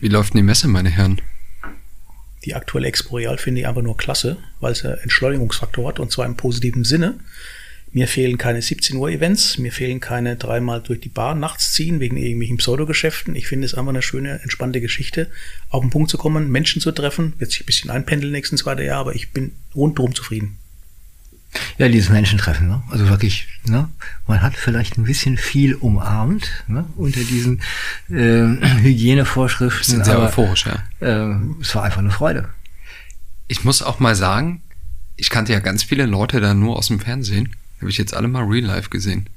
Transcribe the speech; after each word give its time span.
Wie 0.00 0.08
läuft 0.08 0.32
denn 0.32 0.38
die 0.38 0.46
Messe, 0.46 0.66
meine 0.66 0.88
Herren? 0.88 1.20
Die 2.46 2.54
aktuelle 2.54 2.88
Expo 2.88 3.16
Real 3.16 3.36
finde 3.36 3.60
ich 3.60 3.66
einfach 3.66 3.82
nur 3.82 3.98
klasse, 3.98 4.38
weil 4.58 4.72
es 4.72 4.82
einen 4.82 4.96
Entschleunigungsfaktor 4.96 5.86
hat 5.86 6.00
und 6.00 6.10
zwar 6.10 6.24
im 6.24 6.36
positiven 6.36 6.84
Sinne. 6.84 7.20
Mir 7.92 8.08
fehlen 8.08 8.38
keine 8.38 8.62
17 8.62 8.96
Uhr 8.96 9.10
Events, 9.10 9.58
mir 9.58 9.72
fehlen 9.72 10.00
keine 10.00 10.36
dreimal 10.36 10.80
durch 10.80 11.00
die 11.00 11.10
Bar 11.10 11.34
nachts 11.34 11.72
ziehen 11.72 12.00
wegen 12.00 12.16
irgendwelchen 12.16 12.56
Pseudogeschäften. 12.56 13.34
Ich 13.34 13.46
finde 13.46 13.66
es 13.66 13.74
einfach 13.74 13.90
eine 13.90 14.00
schöne, 14.00 14.40
entspannte 14.42 14.80
Geschichte, 14.80 15.28
auf 15.68 15.82
den 15.82 15.90
Punkt 15.90 16.08
zu 16.08 16.16
kommen, 16.16 16.50
Menschen 16.50 16.80
zu 16.80 16.92
treffen, 16.92 17.34
wird 17.38 17.50
sich 17.50 17.62
ein 17.62 17.66
bisschen 17.66 17.90
einpendeln 17.90 18.32
nächsten 18.32 18.56
zweiten 18.56 18.84
Jahr, 18.84 19.00
aber 19.00 19.14
ich 19.14 19.32
bin 19.32 19.52
rundherum 19.74 20.14
zufrieden. 20.14 20.56
Ja, 21.78 21.88
dieses 21.88 22.10
Menschentreffen, 22.10 22.68
ne? 22.68 22.82
also 22.90 23.08
wirklich, 23.08 23.48
ne? 23.64 23.88
man 24.26 24.42
hat 24.42 24.54
vielleicht 24.54 24.98
ein 24.98 25.04
bisschen 25.04 25.36
viel 25.36 25.74
umarmt 25.74 26.48
ne? 26.68 26.84
unter 26.96 27.20
diesen 27.20 27.60
äh, 28.08 28.46
Hygienevorschriften. 28.82 29.84
Sind 29.84 30.04
sehr 30.04 30.20
euphorisch, 30.20 30.66
ja. 30.66 30.82
Äh, 31.00 31.36
es 31.60 31.74
war 31.74 31.82
einfach 31.82 31.98
eine 31.98 32.10
Freude. 32.10 32.48
Ich 33.48 33.64
muss 33.64 33.82
auch 33.82 33.98
mal 33.98 34.14
sagen, 34.14 34.62
ich 35.16 35.28
kannte 35.30 35.52
ja 35.52 35.58
ganz 35.58 35.82
viele 35.82 36.06
Leute 36.06 36.40
da 36.40 36.54
nur 36.54 36.76
aus 36.76 36.86
dem 36.86 37.00
Fernsehen. 37.00 37.56
Habe 37.80 37.90
ich 37.90 37.98
jetzt 37.98 38.14
alle 38.14 38.28
mal 38.28 38.44
real 38.44 38.66
life 38.66 38.90
gesehen. 38.90 39.28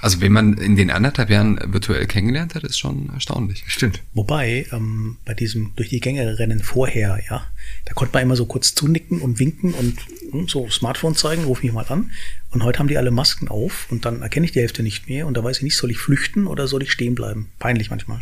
Also, 0.00 0.20
wenn 0.20 0.32
man 0.32 0.54
in 0.54 0.76
den 0.76 0.90
anderthalb 0.90 1.30
Jahren 1.30 1.58
virtuell 1.64 2.06
kennengelernt 2.06 2.54
hat, 2.54 2.64
ist 2.64 2.78
schon 2.78 3.10
erstaunlich. 3.12 3.64
Stimmt. 3.66 4.02
Wobei, 4.14 4.66
ähm, 4.72 5.16
bei 5.24 5.34
diesem 5.34 5.72
durch 5.76 5.88
die 5.88 6.00
Gänge 6.00 6.38
rennen 6.38 6.62
vorher, 6.62 7.20
ja, 7.28 7.46
da 7.84 7.94
konnte 7.94 8.14
man 8.14 8.22
immer 8.24 8.36
so 8.36 8.46
kurz 8.46 8.74
zunicken 8.74 9.20
und 9.20 9.38
winken 9.38 9.74
und 9.74 9.98
hm, 10.30 10.48
so 10.48 10.68
Smartphone 10.68 11.14
zeigen, 11.14 11.44
ruf 11.44 11.62
mich 11.62 11.72
mal 11.72 11.86
an. 11.86 12.10
Und 12.50 12.64
heute 12.64 12.78
haben 12.78 12.88
die 12.88 12.98
alle 12.98 13.10
Masken 13.10 13.48
auf 13.48 13.86
und 13.90 14.04
dann 14.04 14.22
erkenne 14.22 14.46
ich 14.46 14.52
die 14.52 14.60
Hälfte 14.60 14.82
nicht 14.82 15.08
mehr 15.08 15.26
und 15.26 15.36
da 15.36 15.44
weiß 15.44 15.58
ich 15.58 15.62
nicht, 15.62 15.76
soll 15.76 15.90
ich 15.90 15.98
flüchten 15.98 16.46
oder 16.46 16.68
soll 16.68 16.82
ich 16.82 16.92
stehen 16.92 17.14
bleiben? 17.14 17.48
Peinlich 17.58 17.90
manchmal. 17.90 18.20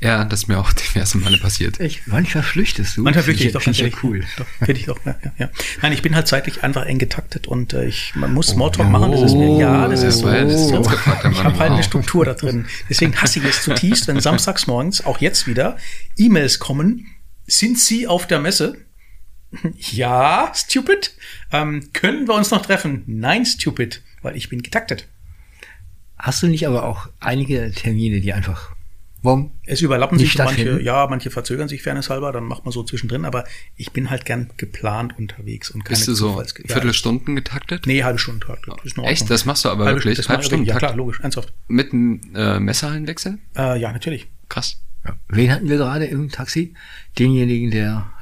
Ja, 0.00 0.24
das 0.24 0.40
ist 0.40 0.48
mir 0.48 0.58
auch 0.58 0.72
diverse 0.94 1.18
Male 1.18 1.38
passiert. 1.38 1.80
Echt? 1.80 2.06
Manchmal 2.06 2.44
flüchtest 2.44 2.96
du. 2.96 3.02
Manchmal 3.02 3.24
flüchte 3.24 3.44
ich 3.44 3.52
doch. 3.52 3.62
Finde 3.62 3.80
ich 3.80 3.92
ja 3.92 3.98
cool. 4.02 4.24
Finde 4.58 4.80
ich 4.80 4.86
doch, 4.86 4.98
ja, 5.04 5.16
ja. 5.38 5.50
Nein, 5.80 5.92
ich 5.92 6.02
bin 6.02 6.14
halt 6.14 6.28
zeitlich 6.28 6.62
einfach 6.62 6.84
eng 6.84 6.98
getaktet 6.98 7.46
und 7.46 7.72
äh, 7.72 7.86
ich, 7.86 8.14
man 8.14 8.34
muss 8.34 8.48
Smalltalk 8.48 8.86
oh, 8.86 8.90
machen, 8.90 9.12
das 9.12 9.22
ist 9.22 9.34
mir, 9.34 9.58
ja, 9.58 9.88
das 9.88 10.02
ist 10.02 10.18
so. 10.18 10.30
Das 10.30 10.68
so. 10.68 10.80
ist 10.80 10.90
gefragt, 10.90 11.26
ich 11.30 11.42
habe 11.42 11.58
halt 11.58 11.72
eine 11.72 11.82
Struktur 11.82 12.24
da 12.24 12.34
drin. 12.34 12.66
Deswegen 12.90 13.16
hasse 13.16 13.38
ich 13.38 13.44
es 13.46 13.62
zutiefst, 13.62 14.06
wenn 14.08 14.20
samstags 14.20 14.66
morgens, 14.66 15.04
auch 15.04 15.18
jetzt 15.18 15.46
wieder, 15.46 15.76
E-Mails 16.16 16.58
kommen. 16.58 17.06
Sind 17.46 17.78
Sie 17.78 18.06
auf 18.06 18.26
der 18.26 18.40
Messe? 18.40 18.76
Ja, 19.78 20.52
stupid. 20.54 21.14
Ähm, 21.52 21.88
können 21.92 22.26
wir 22.26 22.34
uns 22.34 22.50
noch 22.50 22.66
treffen? 22.66 23.04
Nein, 23.06 23.46
stupid, 23.46 24.02
weil 24.20 24.36
ich 24.36 24.48
bin 24.48 24.60
getaktet. 24.62 25.06
Hast 26.18 26.42
du 26.42 26.48
nicht 26.48 26.66
aber 26.66 26.84
auch 26.84 27.08
einige 27.20 27.70
Termine, 27.70 28.20
die 28.20 28.32
einfach 28.32 28.75
Warum? 29.26 29.50
Es 29.64 29.82
überlappen 29.82 30.20
sich 30.20 30.38
manche, 30.38 30.80
ja, 30.80 31.04
manche 31.10 31.30
verzögern 31.30 31.66
sich 31.66 31.82
fairnesshalber, 31.82 32.30
dann 32.30 32.44
macht 32.44 32.64
man 32.64 32.70
so 32.70 32.84
zwischendrin, 32.84 33.24
aber 33.24 33.42
ich 33.74 33.90
bin 33.90 34.08
halt 34.08 34.24
gern 34.24 34.50
geplant 34.56 35.18
unterwegs 35.18 35.68
und 35.68 35.84
keine 35.84 35.96
Bist 35.96 36.06
du 36.06 36.14
so 36.14 36.40
Viertelstunden 36.66 37.34
getaktet? 37.34 37.88
Nee, 37.88 38.04
halbe 38.04 38.20
Stunde 38.20 38.46
taktet. 38.46 38.72
Echt? 39.02 39.28
Das 39.28 39.44
machst 39.44 39.64
du 39.64 39.68
aber 39.70 39.86
halbe, 39.86 40.04
wirklich? 40.04 40.28
Halbe 40.28 40.44
Stunde 40.44 40.68
Ja 40.68 40.78
klar, 40.78 40.94
logisch, 40.94 41.18
ernsthaft. 41.18 41.52
Mit 41.66 41.92
einem 41.92 42.20
äh, 42.36 42.60
Messerhallenwechsel? 42.60 43.38
Äh, 43.56 43.80
ja, 43.80 43.90
natürlich. 43.92 44.28
Krass. 44.48 44.80
Ja. 45.04 45.16
Wen 45.28 45.50
hatten 45.50 45.68
wir 45.68 45.76
gerade 45.76 46.04
im 46.04 46.30
Taxi? 46.30 46.74
Denjenigen, 47.18 47.72
der 47.72 48.12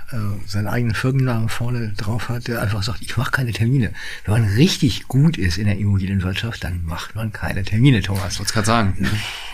seinen 0.46 0.66
eigenen 0.66 0.94
Firmennamen 0.94 1.48
vorne 1.48 1.92
drauf 1.96 2.28
hat, 2.28 2.48
der 2.48 2.60
einfach 2.60 2.82
sagt, 2.82 3.02
ich 3.02 3.16
mache 3.16 3.30
keine 3.30 3.52
Termine. 3.52 3.92
Wenn 4.24 4.34
man 4.34 4.44
richtig 4.54 5.08
gut 5.08 5.38
ist 5.38 5.58
in 5.58 5.66
der 5.66 5.78
Immobilienwirtschaft, 5.78 6.62
dann 6.62 6.84
macht 6.84 7.14
man 7.14 7.32
keine 7.32 7.62
Termine, 7.64 8.02
Thomas. 8.02 8.34
Ich 8.34 8.38
wollte 8.38 8.52
gerade 8.52 8.66
sagen. 8.66 9.08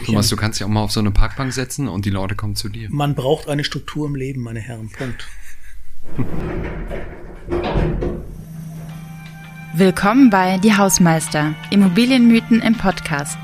Thomas, 0.05 0.28
du 0.28 0.37
kannst 0.37 0.59
dich 0.59 0.65
auch 0.65 0.71
mal 0.71 0.83
auf 0.83 0.93
so 0.93 1.01
eine 1.01 1.11
Parkbank 1.11 1.53
setzen 1.53 1.89
und 1.89 2.05
die 2.05 2.11
Leute 2.11 2.34
kommen 2.34 2.56
zu 2.56 2.69
dir. 2.69 2.89
Man 2.91 3.15
braucht 3.15 3.48
eine 3.48 3.65
Struktur 3.65 4.06
im 4.06 4.15
Leben, 4.15 4.43
meine 4.43 4.61
Herren. 4.61 4.91
Punkt. 4.91 5.28
Willkommen 9.73 10.31
bei 10.31 10.59
Die 10.59 10.77
Hausmeister, 10.77 11.55
Immobilienmythen 11.71 12.60
im 12.60 12.77
Podcast. 12.77 13.39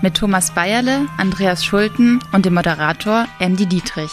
Mit 0.00 0.14
Thomas 0.14 0.52
Bayerle, 0.52 1.06
Andreas 1.16 1.64
Schulten 1.64 2.20
und 2.32 2.46
dem 2.46 2.54
Moderator 2.54 3.26
Andy 3.40 3.66
Dietrich. 3.66 4.12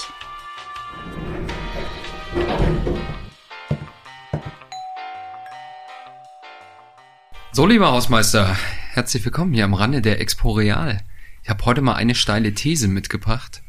So, 7.60 7.68
lieber 7.68 7.92
Hausmeister, 7.92 8.56
herzlich 8.94 9.26
willkommen 9.26 9.52
hier 9.52 9.66
am 9.66 9.74
Rande 9.74 10.02
der 10.02 10.22
Expo 10.22 10.52
Real. 10.52 11.04
Ich 11.44 11.50
habe 11.50 11.66
heute 11.66 11.82
mal 11.82 11.96
eine 11.96 12.16
steile 12.16 12.54
These 12.54 12.88
mitgebracht. 12.88 13.62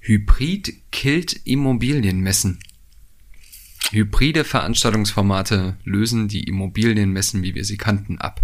Hybrid 0.00 0.74
killt 0.90 1.46
Immobilienmessen. 1.46 2.58
Hybride 3.92 4.42
Veranstaltungsformate 4.42 5.76
lösen 5.84 6.26
die 6.26 6.48
Immobilienmessen, 6.48 7.44
wie 7.44 7.54
wir 7.54 7.64
sie 7.64 7.76
kannten, 7.76 8.18
ab. 8.18 8.40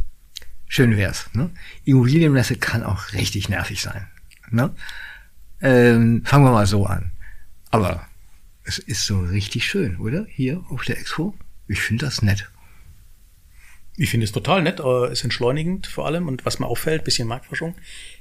Schön 0.69 0.97
wär's. 0.97 1.29
Ne? 1.33 1.51
Immobilienmesse 1.85 2.55
kann 2.55 2.85
auch 2.85 3.13
richtig 3.15 3.49
nervig 3.49 3.83
sein. 3.83 4.07
Ne? 4.53 4.73
Ähm, 5.61 6.23
fangen 6.25 6.45
wir 6.45 6.53
mal 6.53 6.69
so 6.69 6.87
an. 6.87 7.11
Aber 7.73 8.07
es 8.63 8.79
ist 8.79 9.07
so 9.07 9.23
richtig 9.23 9.67
schön, 9.67 9.97
oder? 9.97 10.25
Hier 10.29 10.63
auf 10.69 10.85
der 10.85 11.01
Expo. 11.01 11.37
Ich 11.67 11.81
finde 11.81 12.05
das 12.05 12.23
nett. 12.23 12.52
Ich 14.03 14.11
finde 14.11 14.25
es 14.25 14.33
total 14.33 14.63
nett, 14.63 14.81
aber 14.81 15.13
ist 15.13 15.23
entschleunigend 15.23 15.87
vor 15.87 16.07
allem. 16.07 16.27
Und 16.27 16.45
was 16.45 16.59
mir 16.59 16.67
auffällt, 16.67 17.05
bisschen 17.05 17.29
Marktforschung, 17.29 17.77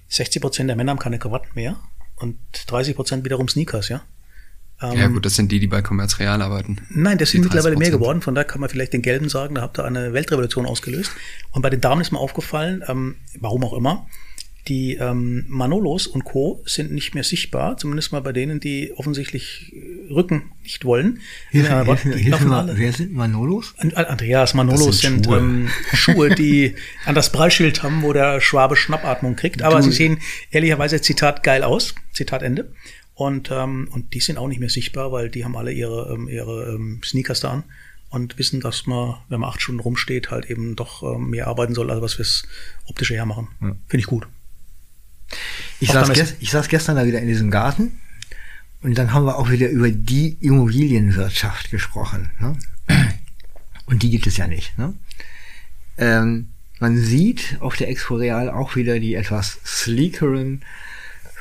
60 0.09 0.39
Prozent 0.39 0.69
der 0.69 0.75
Männer 0.75 0.91
haben 0.91 0.99
keine 0.99 1.17
Krawatten 1.17 1.49
mehr 1.55 1.79
und 2.17 2.37
30 2.67 2.95
Prozent 2.95 3.25
wiederum 3.25 3.47
Sneakers, 3.47 3.89
ja. 3.89 4.03
ja 4.79 4.93
ähm, 4.93 5.13
gut, 5.15 5.25
das 5.25 5.35
sind 5.35 5.51
die, 5.51 5.59
die 5.59 5.65
bei 5.65 5.81
Commerz 5.81 6.19
Real 6.19 6.39
arbeiten. 6.43 6.85
Nein, 6.89 7.17
das 7.17 7.31
sind 7.31 7.45
mittlerweile 7.45 7.77
mehr 7.77 7.89
geworden. 7.89 8.21
Von 8.21 8.35
daher 8.35 8.45
kann 8.45 8.61
man 8.61 8.69
vielleicht 8.69 8.93
den 8.93 9.01
Gelben 9.01 9.27
sagen, 9.27 9.55
da 9.55 9.61
habt 9.61 9.79
ihr 9.79 9.83
eine 9.83 10.13
Weltrevolution 10.13 10.67
ausgelöst. 10.67 11.13
Und 11.49 11.63
bei 11.63 11.71
den 11.71 11.81
Damen 11.81 12.01
ist 12.01 12.11
mir 12.11 12.19
aufgefallen, 12.19 12.83
ähm, 12.87 13.15
warum 13.39 13.63
auch 13.63 13.73
immer, 13.73 14.05
die 14.67 14.95
ähm, 14.95 15.45
Manolos 15.47 16.07
und 16.07 16.23
Co. 16.23 16.61
sind 16.65 16.91
nicht 16.91 17.15
mehr 17.15 17.23
sichtbar, 17.23 17.77
zumindest 17.77 18.11
mal 18.11 18.21
bei 18.21 18.31
denen, 18.31 18.59
die 18.59 18.93
offensichtlich 18.95 19.73
äh, 19.73 20.13
Rücken 20.13 20.51
nicht 20.63 20.85
wollen. 20.85 21.21
Hilf, 21.49 21.69
äh, 21.69 21.85
hilf, 21.85 22.01
hilf 22.01 22.45
mal, 22.45 22.71
wer 22.77 22.93
sind 22.93 23.11
Manolos? 23.13 23.73
Andreas, 23.77 24.53
Manolos 24.53 24.99
sind, 24.99 25.25
sind 25.25 25.25
Schuhe. 25.25 25.37
Ähm, 25.39 25.69
Schuhe, 25.93 26.35
die 26.35 26.75
an 27.05 27.15
das 27.15 27.31
Prallschild 27.31 27.81
haben, 27.81 28.03
wo 28.03 28.13
der 28.13 28.39
Schwabe 28.39 28.75
Schnappatmung 28.75 29.35
kriegt. 29.35 29.63
Aber 29.63 29.77
du. 29.77 29.83
sie 29.83 29.91
sehen 29.91 30.19
ehrlicherweise, 30.51 31.01
Zitat, 31.01 31.43
geil 31.43 31.63
aus. 31.63 31.95
Zitat 32.13 32.43
Ende. 32.43 32.71
Und, 33.15 33.51
ähm, 33.51 33.89
und 33.91 34.13
die 34.13 34.19
sind 34.19 34.37
auch 34.37 34.47
nicht 34.47 34.59
mehr 34.59 34.69
sichtbar, 34.69 35.11
weil 35.11 35.29
die 35.29 35.43
haben 35.43 35.55
alle 35.55 35.71
ihre, 35.71 36.13
ähm, 36.13 36.27
ihre 36.27 36.73
ähm, 36.73 37.01
Sneakers 37.03 37.39
da 37.39 37.51
an 37.51 37.63
und 38.09 38.37
wissen, 38.37 38.61
dass 38.61 38.85
man, 38.87 39.15
wenn 39.29 39.39
man 39.39 39.49
acht 39.49 39.61
Stunden 39.61 39.81
rumsteht, 39.81 40.29
halt 40.31 40.45
eben 40.45 40.75
doch 40.75 41.01
ähm, 41.01 41.29
mehr 41.29 41.47
arbeiten 41.47 41.73
soll, 41.73 41.89
als 41.89 42.01
was 42.01 42.13
fürs 42.15 42.43
Optische 42.85 43.15
hermachen. 43.15 43.47
Ja. 43.61 43.75
Finde 43.87 44.01
ich 44.01 44.05
gut. 44.05 44.27
Ich 45.79 45.91
saß, 45.91 46.13
gest, 46.13 46.35
ich 46.39 46.51
saß 46.51 46.67
gestern 46.67 46.95
da 46.95 47.05
wieder 47.05 47.19
in 47.19 47.27
diesem 47.27 47.51
Garten 47.51 47.99
und 48.81 48.97
dann 48.97 49.13
haben 49.13 49.25
wir 49.25 49.37
auch 49.37 49.49
wieder 49.49 49.69
über 49.69 49.89
die 49.89 50.37
Immobilienwirtschaft 50.39 51.71
gesprochen. 51.71 52.31
Ne? 52.39 52.57
Und 53.85 54.03
die 54.03 54.09
gibt 54.09 54.27
es 54.27 54.37
ja 54.37 54.47
nicht. 54.47 54.77
Ne? 54.77 54.93
Ähm, 55.97 56.49
man 56.79 56.97
sieht 56.97 57.57
auf 57.59 57.75
der 57.75 57.89
Expo 57.89 58.15
Real 58.15 58.49
auch 58.49 58.75
wieder 58.75 58.99
die 58.99 59.13
etwas 59.13 59.59
sleekeren, 59.65 60.63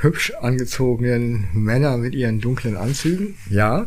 hübsch 0.00 0.32
angezogenen 0.40 1.48
Männer 1.52 1.96
mit 1.96 2.14
ihren 2.14 2.40
dunklen 2.40 2.76
Anzügen. 2.76 3.36
Ja. 3.48 3.86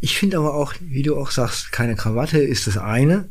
Ich 0.00 0.16
finde 0.16 0.38
aber 0.38 0.54
auch, 0.54 0.74
wie 0.80 1.02
du 1.02 1.18
auch 1.18 1.30
sagst, 1.30 1.72
keine 1.72 1.94
Krawatte 1.94 2.38
ist 2.38 2.66
das 2.66 2.78
eine. 2.78 3.28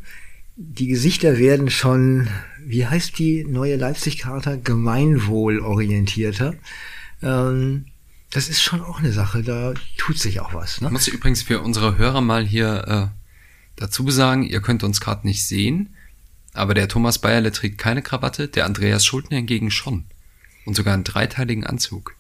Die 0.62 0.88
Gesichter 0.88 1.38
werden 1.38 1.70
schon 1.70 2.28
wie 2.70 2.86
heißt 2.86 3.18
die 3.18 3.46
neue 3.46 3.78
Leipzig-Charta? 3.78 4.58
Gemeinwohlorientierter. 4.58 6.54
Ähm, 7.24 7.86
das 8.30 8.48
ist 8.48 8.62
schon 8.62 8.82
auch 8.82 9.00
eine 9.00 9.12
Sache, 9.12 9.42
da 9.42 9.74
tut 9.98 10.20
sich 10.20 10.40
auch 10.40 10.54
was. 10.54 10.80
Ne? 10.80 10.88
Ich 10.88 10.94
muss 10.94 11.08
übrigens 11.08 11.42
für 11.42 11.62
unsere 11.62 11.98
Hörer 11.98 12.22
mal 12.22 12.46
hier 12.46 12.86
äh, 12.88 13.08
dazu 13.76 14.12
sagen, 14.12 14.44
ihr 14.44 14.62
könnt 14.62 14.84
uns 14.84 15.02
gerade 15.02 15.26
nicht 15.26 15.48
sehen, 15.48 15.96
aber 16.54 16.76
der 16.76 16.88
Thomas 16.88 17.18
Bayerle 17.18 17.52
trägt 17.52 17.80
keine 17.80 18.04
Krawatte, 18.04 18.48
der 18.48 18.66
Andreas 18.66 19.04
Schulten 19.04 19.34
hingegen 19.34 19.72
schon. 19.72 20.06
Und 20.66 20.76
sogar 20.76 20.94
einen 20.94 21.04
dreiteiligen 21.04 21.64
Anzug. 21.64 22.14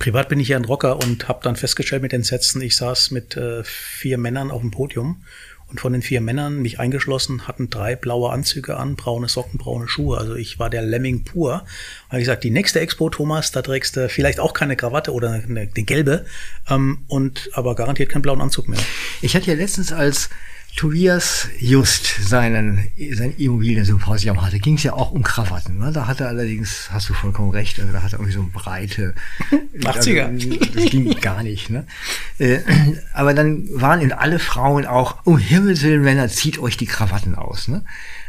Privat 0.00 0.28
bin 0.28 0.40
ich 0.40 0.48
ja 0.48 0.56
ein 0.56 0.64
Rocker 0.64 0.96
und 0.96 1.28
habe 1.28 1.38
dann 1.44 1.54
festgestellt 1.54 2.02
mit 2.02 2.10
den 2.10 2.24
Sätzen, 2.24 2.60
ich 2.62 2.74
saß 2.74 3.12
mit 3.12 3.36
äh, 3.36 3.62
vier 3.62 4.18
Männern 4.18 4.50
auf 4.50 4.60
dem 4.60 4.72
Podium 4.72 5.22
und 5.68 5.80
von 5.80 5.92
den 5.92 6.02
vier 6.02 6.20
Männern, 6.20 6.62
mich 6.62 6.78
eingeschlossen, 6.78 7.48
hatten 7.48 7.70
drei 7.70 7.96
blaue 7.96 8.30
Anzüge 8.30 8.76
an, 8.76 8.94
braune 8.94 9.28
Socken, 9.28 9.58
braune 9.58 9.88
Schuhe. 9.88 10.16
Also 10.18 10.36
ich 10.36 10.58
war 10.58 10.70
der 10.70 10.82
Lemming 10.82 11.24
pur. 11.24 11.64
Und 12.08 12.18
ich 12.18 12.24
gesagt, 12.24 12.44
die 12.44 12.50
nächste 12.50 12.80
Expo, 12.80 13.10
Thomas, 13.10 13.50
da 13.50 13.62
trägst 13.62 13.96
du 13.96 14.08
vielleicht 14.08 14.38
auch 14.38 14.52
keine 14.52 14.76
Krawatte 14.76 15.12
oder 15.12 15.32
eine, 15.32 15.44
eine 15.44 15.66
gelbe, 15.66 16.24
ähm, 16.68 17.04
und 17.08 17.50
aber 17.52 17.74
garantiert 17.74 18.10
keinen 18.10 18.22
blauen 18.22 18.40
Anzug 18.40 18.68
mehr. 18.68 18.80
Ich 19.22 19.34
hatte 19.34 19.50
ja 19.50 19.56
letztens 19.56 19.92
als 19.92 20.30
Tobias 20.76 21.48
Just 21.58 22.28
seinen, 22.28 22.90
sein 23.12 23.34
Immobilien-Symposium 23.38 24.42
hatte, 24.42 24.58
ging 24.58 24.76
es 24.76 24.82
ja 24.82 24.92
auch 24.92 25.10
um 25.10 25.22
Krawatten. 25.22 25.78
Ne? 25.78 25.90
Da 25.90 26.06
hatte 26.06 26.24
er 26.24 26.28
allerdings, 26.28 26.90
hast 26.92 27.08
du 27.08 27.14
vollkommen 27.14 27.50
recht, 27.50 27.80
also 27.80 27.92
da 27.94 28.02
hat 28.02 28.12
er 28.12 28.18
irgendwie 28.18 28.34
so 28.34 28.46
breite 28.52 29.14
80er. 29.78 30.26
Also, 30.26 30.50
das 30.74 30.90
ging 30.90 31.18
gar 31.20 31.42
nicht. 31.42 31.70
Ne? 31.70 31.86
Äh, 32.38 32.58
aber 33.14 33.32
dann 33.32 33.66
waren 33.70 34.02
in 34.02 34.12
alle 34.12 34.38
Frauen 34.38 34.84
auch, 34.84 35.24
um 35.24 35.38
Himmels 35.38 35.82
Willen, 35.82 36.02
Männer, 36.02 36.28
zieht 36.28 36.58
euch 36.58 36.76
die 36.76 36.86
Krawatten 36.86 37.34
aus. 37.36 37.68
Ne? 37.68 37.82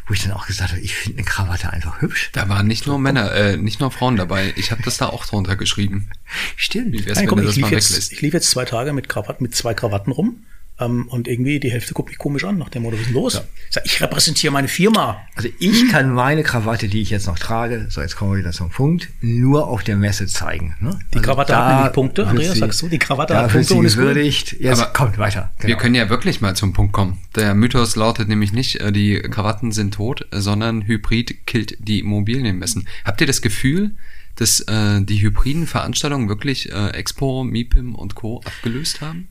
Wo 0.07 0.13
ich 0.13 0.23
dann 0.23 0.31
auch 0.31 0.47
gesagt 0.47 0.71
habe, 0.71 0.79
ich 0.79 0.95
finde 0.95 1.17
eine 1.17 1.27
Krawatte 1.27 1.73
einfach 1.73 2.01
hübsch. 2.01 2.29
Da 2.31 2.47
waren 2.47 2.65
nicht 2.65 2.87
nur 2.87 2.97
Männer, 2.97 3.29
äh, 3.33 3.57
nicht 3.57 3.81
nur 3.81 3.91
Frauen 3.91 4.15
dabei. 4.15 4.53
Ich 4.55 4.71
habe 4.71 4.81
das 4.83 4.95
da 4.95 5.07
auch 5.07 5.25
drunter 5.25 5.57
geschrieben. 5.57 6.09
Stimmt. 6.55 6.93
Wie 6.93 7.05
wär's, 7.05 7.17
Nein, 7.17 7.23
wenn 7.23 7.29
komm, 7.29 7.37
du 7.39 7.43
ich 7.43 7.49
das 7.49 7.55
lief 7.57 7.63
mal 7.63 7.71
jetzt, 7.73 7.91
weglässt? 7.91 8.13
ich 8.13 8.21
lief 8.21 8.33
jetzt 8.33 8.49
zwei 8.49 8.63
Tage 8.63 8.93
mit 8.93 9.09
Krawatten, 9.09 9.43
mit 9.43 9.53
zwei 9.53 9.73
Krawatten 9.73 10.13
rum. 10.13 10.45
Ähm, 10.79 11.07
und 11.07 11.27
irgendwie 11.27 11.59
die 11.59 11.71
Hälfte 11.71 11.95
guckt 11.95 12.09
mich 12.09 12.19
komisch 12.19 12.43
an, 12.43 12.59
nach 12.59 12.69
dem 12.69 12.83
Motto, 12.83 12.95
was 12.97 13.01
ist 13.01 13.07
denn 13.07 13.15
los? 13.15 13.41
Ich, 13.67 13.73
sag, 13.73 13.85
ich 13.85 13.99
repräsentiere 13.99 14.53
meine 14.53 14.67
Firma. 14.67 15.17
Also 15.35 15.49
ich 15.59 15.89
kann 15.89 16.11
meine 16.13 16.43
Krawatte, 16.43 16.87
die 16.87 17.01
ich 17.01 17.09
jetzt 17.09 17.25
noch 17.25 17.39
trage, 17.39 17.87
so 17.89 17.99
jetzt 18.01 18.15
kommen 18.15 18.33
wir 18.33 18.37
wieder 18.39 18.51
zum 18.51 18.69
Punkt, 18.69 19.09
nur 19.21 19.67
auf 19.67 19.83
der 19.83 19.95
Messe 19.97 20.27
zeigen. 20.27 20.75
Ne? 20.79 20.99
Die 21.15 21.19
Krawatte 21.19 21.55
hat 21.57 21.75
nämlich 21.77 21.93
Punkte, 21.93 22.27
Andreas, 22.27 22.53
sie- 22.53 22.59
sagst 22.59 22.79
du, 22.83 22.89
die 22.89 22.99
Krawatte 22.99 23.35
hat 23.35 23.51
Punkte 23.51 23.69
sie 23.69 23.73
und 23.79 23.85
ist 23.85 23.95
gut. 23.95 24.03
gewürdigt. 24.03 24.55
Jetzt 24.59 24.79
Aber 24.81 24.93
kommt 24.93 25.17
weiter. 25.17 25.51
Genau. 25.57 25.67
Wir 25.69 25.77
können 25.77 25.95
ja 25.95 26.09
wirklich 26.09 26.41
mal 26.41 26.55
zum 26.55 26.73
Punkt 26.73 26.93
kommen. 26.93 27.17
Der 27.35 27.55
Mythos 27.55 27.95
lautet 27.95 28.27
nämlich 28.27 28.53
nicht, 28.53 28.75
äh, 28.79 28.91
die 28.91 29.15
Krawatten 29.19 29.71
sind 29.71 29.95
tot, 29.95 30.27
äh, 30.31 30.39
sondern 30.41 30.85
Hybrid 30.85 31.47
killt 31.47 31.75
die 31.79 31.99
Immobilienmessen. 32.01 32.87
Habt 33.03 33.19
ihr 33.21 33.25
das 33.27 33.41
Gefühl, 33.41 33.95
dass 34.35 34.59
äh, 34.59 35.01
die 35.01 35.19
hybriden 35.23 35.65
Veranstaltungen 35.65 36.29
wirklich 36.29 36.71
äh, 36.71 36.89
Expo, 36.89 37.43
MIPIM 37.43 37.95
und 37.95 38.13
Co. 38.13 38.41
abgelöst 38.45 39.01
haben? 39.01 39.27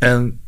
ähm, 0.00 0.38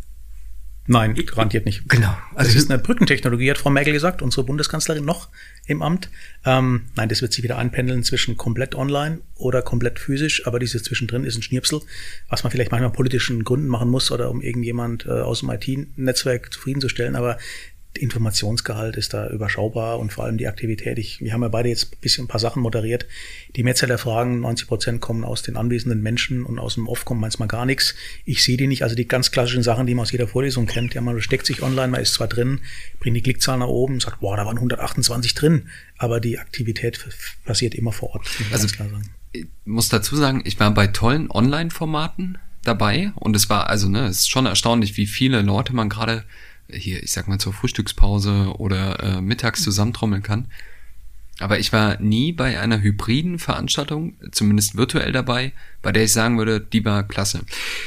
Nein, 0.92 1.14
garantiert 1.14 1.64
nicht. 1.64 1.88
genau. 1.88 2.16
Also 2.34 2.50
es 2.50 2.56
ist 2.56 2.70
eine 2.70 2.82
Brückentechnologie, 2.82 3.50
hat 3.50 3.58
Frau 3.58 3.70
Merkel 3.70 3.92
gesagt, 3.92 4.22
unsere 4.22 4.44
Bundeskanzlerin 4.44 5.04
noch 5.04 5.28
im 5.66 5.82
Amt. 5.82 6.10
Ähm, 6.44 6.82
nein, 6.96 7.08
das 7.08 7.22
wird 7.22 7.32
sich 7.32 7.42
wieder 7.42 7.58
einpendeln 7.58 8.02
zwischen 8.02 8.36
komplett 8.36 8.74
online 8.74 9.20
oder 9.36 9.62
komplett 9.62 9.98
physisch, 9.98 10.46
aber 10.46 10.58
dieses 10.58 10.82
zwischendrin 10.82 11.24
ist 11.24 11.36
ein 11.36 11.42
Schnipsel, 11.42 11.80
was 12.28 12.44
man 12.44 12.50
vielleicht 12.50 12.70
manchmal 12.70 12.92
politischen 12.92 13.44
Gründen 13.44 13.68
machen 13.68 13.88
muss 13.88 14.10
oder 14.10 14.30
um 14.30 14.42
irgendjemand 14.42 15.06
äh, 15.06 15.10
aus 15.10 15.40
dem 15.40 15.50
IT-Netzwerk 15.50 16.52
zufriedenzustellen, 16.52 17.16
aber 17.16 17.38
Informationsgehalt 17.98 18.96
ist 18.96 19.12
da 19.12 19.28
überschaubar 19.28 19.98
und 19.98 20.12
vor 20.12 20.24
allem 20.24 20.38
die 20.38 20.46
Aktivität. 20.46 20.98
Ich, 20.98 21.20
wir 21.20 21.32
haben 21.32 21.42
ja 21.42 21.48
beide 21.48 21.68
jetzt 21.68 21.92
ein 21.92 22.00
bisschen 22.00 22.24
ein 22.24 22.28
paar 22.28 22.40
Sachen 22.40 22.62
moderiert. 22.62 23.06
Die 23.54 23.62
Mehrzahl 23.62 23.88
der 23.88 23.98
Fragen, 23.98 24.40
90 24.40 24.66
Prozent 24.66 25.00
kommen 25.00 25.24
aus 25.24 25.42
den 25.42 25.56
anwesenden 25.56 26.00
Menschen 26.00 26.44
und 26.44 26.58
aus 26.58 26.74
dem 26.74 26.88
Off 26.88 27.04
kommt 27.04 27.20
manchmal 27.20 27.48
gar 27.48 27.66
nichts. 27.66 27.94
Ich 28.24 28.42
sehe 28.42 28.56
die 28.56 28.66
nicht. 28.66 28.82
Also 28.82 28.94
die 28.94 29.06
ganz 29.06 29.30
klassischen 29.30 29.62
Sachen, 29.62 29.86
die 29.86 29.94
man 29.94 30.04
aus 30.04 30.12
jeder 30.12 30.26
Vorlesung 30.26 30.66
kennt. 30.66 30.94
Ja, 30.94 31.02
man 31.02 31.20
steckt 31.20 31.44
sich 31.44 31.62
online, 31.62 31.88
man 31.88 32.00
ist 32.00 32.14
zwar 32.14 32.28
drin, 32.28 32.60
bringt 32.98 33.16
die 33.16 33.22
Klickzahl 33.22 33.58
nach 33.58 33.66
oben, 33.66 34.00
sagt, 34.00 34.20
boah, 34.20 34.36
da 34.36 34.46
waren 34.46 34.56
128 34.56 35.34
drin. 35.34 35.68
Aber 35.98 36.18
die 36.18 36.38
Aktivität 36.38 36.98
passiert 37.44 37.74
immer 37.74 37.92
vor 37.92 38.14
Ort. 38.14 38.26
Also. 38.52 38.68
Ich 39.32 39.46
muss 39.64 39.88
dazu 39.88 40.16
sagen, 40.16 40.42
ich 40.44 40.58
war 40.58 40.72
bei 40.72 40.86
tollen 40.86 41.30
Online-Formaten 41.30 42.38
dabei 42.64 43.12
und 43.16 43.36
es 43.36 43.50
war 43.50 43.68
also, 43.68 43.88
ne, 43.88 44.06
es 44.06 44.20
ist 44.20 44.30
schon 44.30 44.46
erstaunlich, 44.46 44.96
wie 44.96 45.06
viele 45.06 45.42
Leute 45.42 45.74
man 45.74 45.88
gerade 45.88 46.24
hier, 46.72 47.02
ich 47.02 47.12
sag 47.12 47.28
mal, 47.28 47.38
zur 47.38 47.52
Frühstückspause 47.52 48.54
oder 48.58 49.00
äh, 49.02 49.20
mittags 49.20 49.62
zusammentrommeln 49.62 50.22
kann. 50.22 50.46
Aber 51.38 51.58
ich 51.58 51.72
war 51.72 51.98
nie 51.98 52.30
bei 52.32 52.60
einer 52.60 52.82
hybriden 52.82 53.38
Veranstaltung, 53.38 54.14
zumindest 54.30 54.76
virtuell 54.76 55.10
dabei, 55.12 55.52
bei 55.80 55.90
der 55.90 56.04
ich 56.04 56.12
sagen 56.12 56.36
würde, 56.38 56.60
die 56.60 56.84
war 56.84 57.02
klasse. 57.08 57.40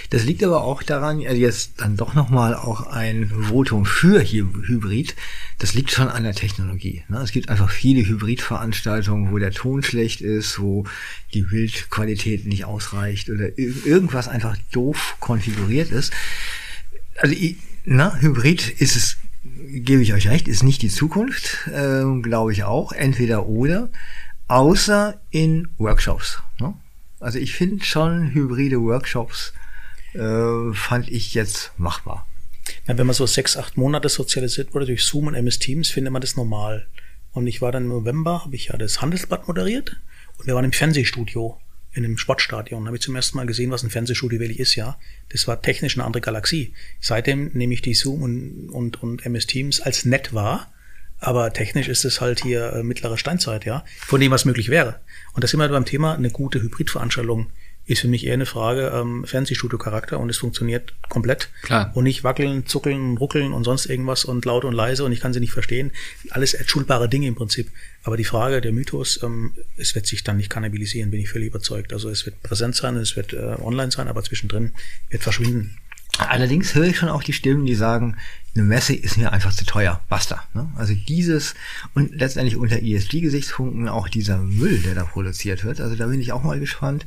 Das 0.09 0.25
liegt 0.25 0.43
aber 0.43 0.63
auch 0.63 0.81
daran, 0.83 1.19
also 1.25 1.39
jetzt 1.39 1.73
dann 1.77 1.95
doch 1.95 2.15
nochmal 2.15 2.55
auch 2.55 2.87
ein 2.87 3.29
Votum 3.29 3.85
für 3.85 4.19
Hy- 4.21 4.43
Hybrid. 4.67 5.15
Das 5.59 5.73
liegt 5.75 5.91
schon 5.91 6.09
an 6.09 6.23
der 6.23 6.33
Technologie. 6.33 7.03
Ne? 7.07 7.19
Es 7.19 7.31
gibt 7.31 7.47
einfach 7.49 7.69
viele 7.69 8.05
Hybridveranstaltungen, 8.05 9.31
wo 9.31 9.37
der 9.37 9.51
Ton 9.51 9.83
schlecht 9.83 10.21
ist, 10.21 10.59
wo 10.59 10.85
die 11.33 11.43
Bildqualität 11.43 12.45
nicht 12.47 12.65
ausreicht 12.65 13.29
oder 13.29 13.57
ir- 13.57 13.85
irgendwas 13.85 14.27
einfach 14.27 14.57
doof 14.71 15.15
konfiguriert 15.19 15.91
ist. 15.91 16.11
Also 17.17 17.33
ich, 17.35 17.55
na, 17.85 18.15
Hybrid 18.19 18.69
ist 18.81 18.95
es, 18.95 19.17
gebe 19.43 20.01
ich 20.01 20.13
euch 20.13 20.27
recht, 20.27 20.47
ist 20.47 20.63
nicht 20.63 20.81
die 20.81 20.89
Zukunft, 20.89 21.69
ähm, 21.73 22.21
glaube 22.23 22.51
ich 22.51 22.63
auch, 22.63 22.91
entweder 22.91 23.47
oder, 23.47 23.89
außer 24.47 25.19
in 25.29 25.67
Workshops. 25.77 26.39
Ne? 26.59 26.73
Also 27.19 27.39
ich 27.39 27.53
finde 27.53 27.83
schon 27.85 28.33
hybride 28.33 28.81
Workshops 28.81 29.53
äh, 30.13 30.73
fand 30.73 31.09
ich 31.09 31.33
jetzt 31.33 31.71
machbar. 31.77 32.27
Ja, 32.87 32.97
wenn 32.97 33.07
man 33.07 33.13
so 33.13 33.25
sechs, 33.25 33.57
acht 33.57 33.77
Monate 33.77 34.09
sozialisiert 34.09 34.73
wurde 34.73 34.87
durch 34.87 35.03
Zoom 35.03 35.27
und 35.27 35.35
MS 35.35 35.59
Teams, 35.59 35.89
findet 35.89 36.11
man 36.11 36.21
das 36.21 36.35
normal. 36.35 36.87
Und 37.31 37.47
ich 37.47 37.61
war 37.61 37.71
dann 37.71 37.83
im 37.83 37.89
November, 37.89 38.43
habe 38.45 38.55
ich 38.55 38.67
ja 38.67 38.77
das 38.77 39.01
Handelsblatt 39.01 39.47
moderiert 39.47 39.97
und 40.37 40.47
wir 40.47 40.55
waren 40.55 40.65
im 40.65 40.71
Fernsehstudio 40.71 41.59
in 41.95 42.03
einem 42.03 42.17
Sportstadion. 42.17 42.85
habe 42.85 42.97
ich 42.97 43.01
zum 43.01 43.15
ersten 43.15 43.37
Mal 43.37 43.45
gesehen, 43.45 43.71
was 43.71 43.83
ein 43.83 43.89
Fernsehstudio 43.89 44.39
wirklich 44.39 44.59
ist, 44.59 44.75
ja. 44.75 44.99
Das 45.29 45.47
war 45.47 45.61
technisch 45.61 45.95
eine 45.97 46.05
andere 46.05 46.21
Galaxie. 46.21 46.73
Seitdem 46.99 47.51
nehme 47.53 47.73
ich 47.73 47.81
die 47.81 47.93
Zoom 47.93 48.21
und, 48.21 48.69
und, 48.69 49.01
und 49.01 49.25
MS 49.25 49.47
Teams 49.47 49.81
als 49.81 50.05
nett 50.05 50.33
wahr, 50.33 50.71
aber 51.19 51.53
technisch 51.53 51.87
ist 51.87 52.03
es 52.03 52.19
halt 52.19 52.43
hier 52.43 52.73
äh, 52.73 52.83
mittlere 52.83 53.17
Steinzeit, 53.17 53.65
ja, 53.65 53.85
von 53.97 54.19
dem, 54.19 54.31
was 54.31 54.45
möglich 54.45 54.69
wäre. 54.69 54.99
Und 55.33 55.43
das 55.43 55.51
sind 55.51 55.59
wir 55.59 55.69
beim 55.69 55.85
Thema, 55.85 56.13
eine 56.13 56.29
gute 56.29 56.61
Hybridveranstaltung 56.61 57.47
ist 57.87 58.01
für 58.01 58.07
mich 58.07 58.25
eher 58.25 58.33
eine 58.33 58.45
Frage 58.45 58.91
ähm, 58.93 59.25
Fernsehstudio-Charakter 59.25 60.19
und 60.19 60.29
es 60.29 60.37
funktioniert 60.37 60.93
komplett. 61.09 61.49
Klar. 61.61 61.91
Und 61.93 62.05
nicht 62.05 62.23
wackeln, 62.23 62.65
zuckeln, 62.65 63.17
ruckeln 63.17 63.53
und 63.53 63.63
sonst 63.63 63.85
irgendwas 63.85 64.25
und 64.25 64.43
laut 64.45 64.65
und 64.65 64.73
leise 64.73 65.03
und 65.03 65.11
ich 65.11 65.19
kann 65.19 65.33
sie 65.33 65.39
nicht 65.39 65.53
verstehen. 65.53 65.91
Alles 66.31 66.55
entschuldbare 66.55 67.07
Dinge 67.07 67.27
im 67.27 67.35
Prinzip. 67.35 67.69
Aber 68.03 68.17
die 68.17 68.23
Frage, 68.23 68.61
der 68.61 68.71
Mythos, 68.71 69.21
ähm, 69.23 69.53
es 69.77 69.93
wird 69.93 70.07
sich 70.07 70.23
dann 70.23 70.37
nicht 70.37 70.49
kannabilisieren, 70.49 71.11
bin 71.11 71.19
ich 71.19 71.29
völlig 71.29 71.49
überzeugt. 71.49 71.93
Also 71.93 72.09
es 72.09 72.25
wird 72.25 72.41
präsent 72.41 72.75
sein, 72.75 72.95
es 72.97 73.15
wird 73.15 73.33
äh, 73.33 73.55
online 73.61 73.91
sein, 73.91 74.07
aber 74.07 74.23
zwischendrin 74.23 74.73
wird 75.09 75.21
verschwinden. 75.21 75.77
Allerdings 76.17 76.73
höre 76.75 76.85
ich 76.85 76.97
schon 76.97 77.09
auch 77.09 77.23
die 77.23 77.33
Stimmen, 77.33 77.65
die 77.65 77.75
sagen, 77.75 78.15
eine 78.55 78.63
Messe 78.63 78.95
ist 78.95 79.17
mir 79.17 79.33
einfach 79.33 79.53
zu 79.53 79.65
teuer. 79.65 80.01
Basta. 80.07 80.43
Ne? 80.53 80.69
Also 80.75 80.93
dieses 80.93 81.55
und 81.93 82.15
letztendlich 82.15 82.55
unter 82.55 82.81
ESG-Gesichtspunkten 82.81 83.89
auch 83.89 84.07
dieser 84.07 84.37
Müll, 84.37 84.79
der 84.79 84.95
da 84.95 85.03
produziert 85.03 85.65
wird. 85.65 85.81
Also 85.81 85.95
da 85.95 86.07
bin 86.07 86.21
ich 86.21 86.31
auch 86.31 86.43
mal 86.43 86.59
gespannt, 86.59 87.05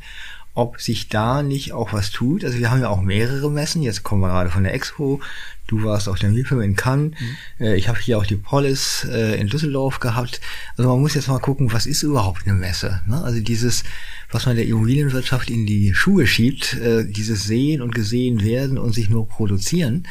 ob 0.58 0.80
sich 0.80 1.08
da 1.08 1.44
nicht 1.44 1.72
auch 1.72 1.92
was 1.92 2.10
tut. 2.10 2.44
Also 2.44 2.58
wir 2.58 2.68
haben 2.72 2.80
ja 2.80 2.88
auch 2.88 3.00
mehrere 3.00 3.48
Messen. 3.48 3.80
Jetzt 3.80 4.02
kommen 4.02 4.22
wir 4.22 4.28
gerade 4.28 4.50
von 4.50 4.64
der 4.64 4.74
Expo. 4.74 5.20
Du 5.68 5.84
warst 5.84 6.08
auf 6.08 6.18
der 6.18 6.30
MIPIM 6.30 6.60
in 6.62 6.74
Cannes. 6.74 7.12
Äh, 7.60 7.76
Ich 7.76 7.88
habe 7.88 8.00
hier 8.00 8.18
auch 8.18 8.26
die 8.26 8.34
Polis 8.34 9.06
äh, 9.08 9.38
in 9.40 9.46
Düsseldorf 9.46 10.00
gehabt. 10.00 10.40
Also 10.76 10.90
man 10.90 11.00
muss 11.00 11.14
jetzt 11.14 11.28
mal 11.28 11.38
gucken, 11.38 11.72
was 11.72 11.86
ist 11.86 12.02
überhaupt 12.02 12.42
eine 12.44 12.54
Messe? 12.54 13.02
Ne? 13.06 13.22
Also 13.22 13.40
dieses, 13.40 13.84
was 14.32 14.46
man 14.46 14.56
der 14.56 14.66
Immobilienwirtschaft 14.66 15.48
in 15.48 15.64
die 15.64 15.94
Schuhe 15.94 16.26
schiebt, 16.26 16.74
äh, 16.74 17.04
dieses 17.04 17.44
Sehen 17.44 17.80
und 17.80 17.94
gesehen 17.94 18.42
werden 18.42 18.78
und 18.78 18.92
sich 18.94 19.08
nur 19.08 19.28
produzieren. 19.28 20.06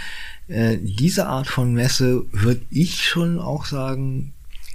Diese 0.50 1.28
Art 1.28 1.48
von 1.48 1.74
Messe 1.74 2.24
würde 2.32 2.62
ich 2.70 3.04
schon 3.04 3.38
auch 3.38 3.66
sagen, 3.66 4.32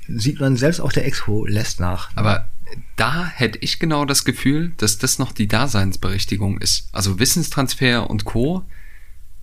sieht 0.06 0.38
man 0.38 0.58
selbst 0.58 0.80
auf 0.80 0.92
der 0.92 1.06
Expo 1.06 1.46
lässt 1.46 1.80
nach. 1.80 2.10
Aber 2.14 2.51
da 2.96 3.26
hätte 3.26 3.58
ich 3.60 3.78
genau 3.78 4.04
das 4.04 4.24
Gefühl, 4.24 4.72
dass 4.76 4.98
das 4.98 5.18
noch 5.18 5.32
die 5.32 5.48
Daseinsberechtigung 5.48 6.58
ist. 6.58 6.88
Also 6.92 7.18
Wissenstransfer 7.18 8.08
und 8.08 8.24
Co. 8.24 8.64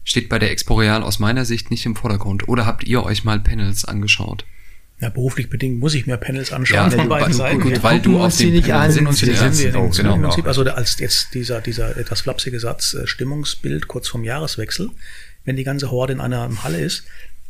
steht 0.03 0.29
bei 0.29 0.39
der 0.39 0.51
Expo 0.51 0.75
Real 0.75 1.03
aus 1.03 1.19
meiner 1.19 1.45
Sicht 1.45 1.71
nicht 1.71 1.85
im 1.85 1.95
Vordergrund. 1.95 2.47
Oder 2.47 2.65
habt 2.65 2.83
ihr 2.83 3.03
euch 3.03 3.23
mal 3.23 3.39
Panels 3.39 3.85
angeschaut? 3.85 4.45
Ja, 5.01 5.09
beruflich 5.09 5.49
bedingt 5.49 5.79
muss 5.79 5.93
ich 5.93 6.07
mir 6.07 6.17
Panels 6.17 6.51
anschauen 6.51 6.91
Ja, 6.91 6.97
von 6.97 7.07
beiden 7.07 7.33
Seiten. 7.33 7.61
gut, 7.61 7.81
weil 7.83 8.01
du 8.01 8.19
auf 8.19 8.35
dem 8.35 8.51
nicht 8.51 8.69
an, 8.71 8.91
sind 8.91 9.07
jetzt 9.07 9.19
sitzen 9.19 9.73
wir 9.73 9.75
im 9.75 9.91
genau. 9.91 10.17
Prinzip, 10.17 10.45
also 10.45 10.63
als 10.63 10.99
jetzt 10.99 11.33
dieser, 11.33 11.61
dieser 11.61 11.95
etwas 11.95 12.21
flapsige 12.21 12.59
Satz, 12.59 12.93
äh, 12.93 13.07
Stimmungsbild 13.07 13.87
kurz 13.87 14.09
vorm 14.09 14.25
Jahreswechsel, 14.25 14.89
wenn 15.45 15.55
die 15.55 15.63
ganze 15.63 15.89
Horde 15.89 16.11
in 16.11 16.19
einer 16.19 16.49
Halle 16.63 16.81
ist, 16.81 17.05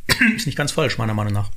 ist 0.35 0.45
nicht 0.45 0.57
ganz 0.57 0.71
falsch, 0.71 0.99
meiner 0.99 1.15
Meinung 1.15 1.33
nach. 1.33 1.49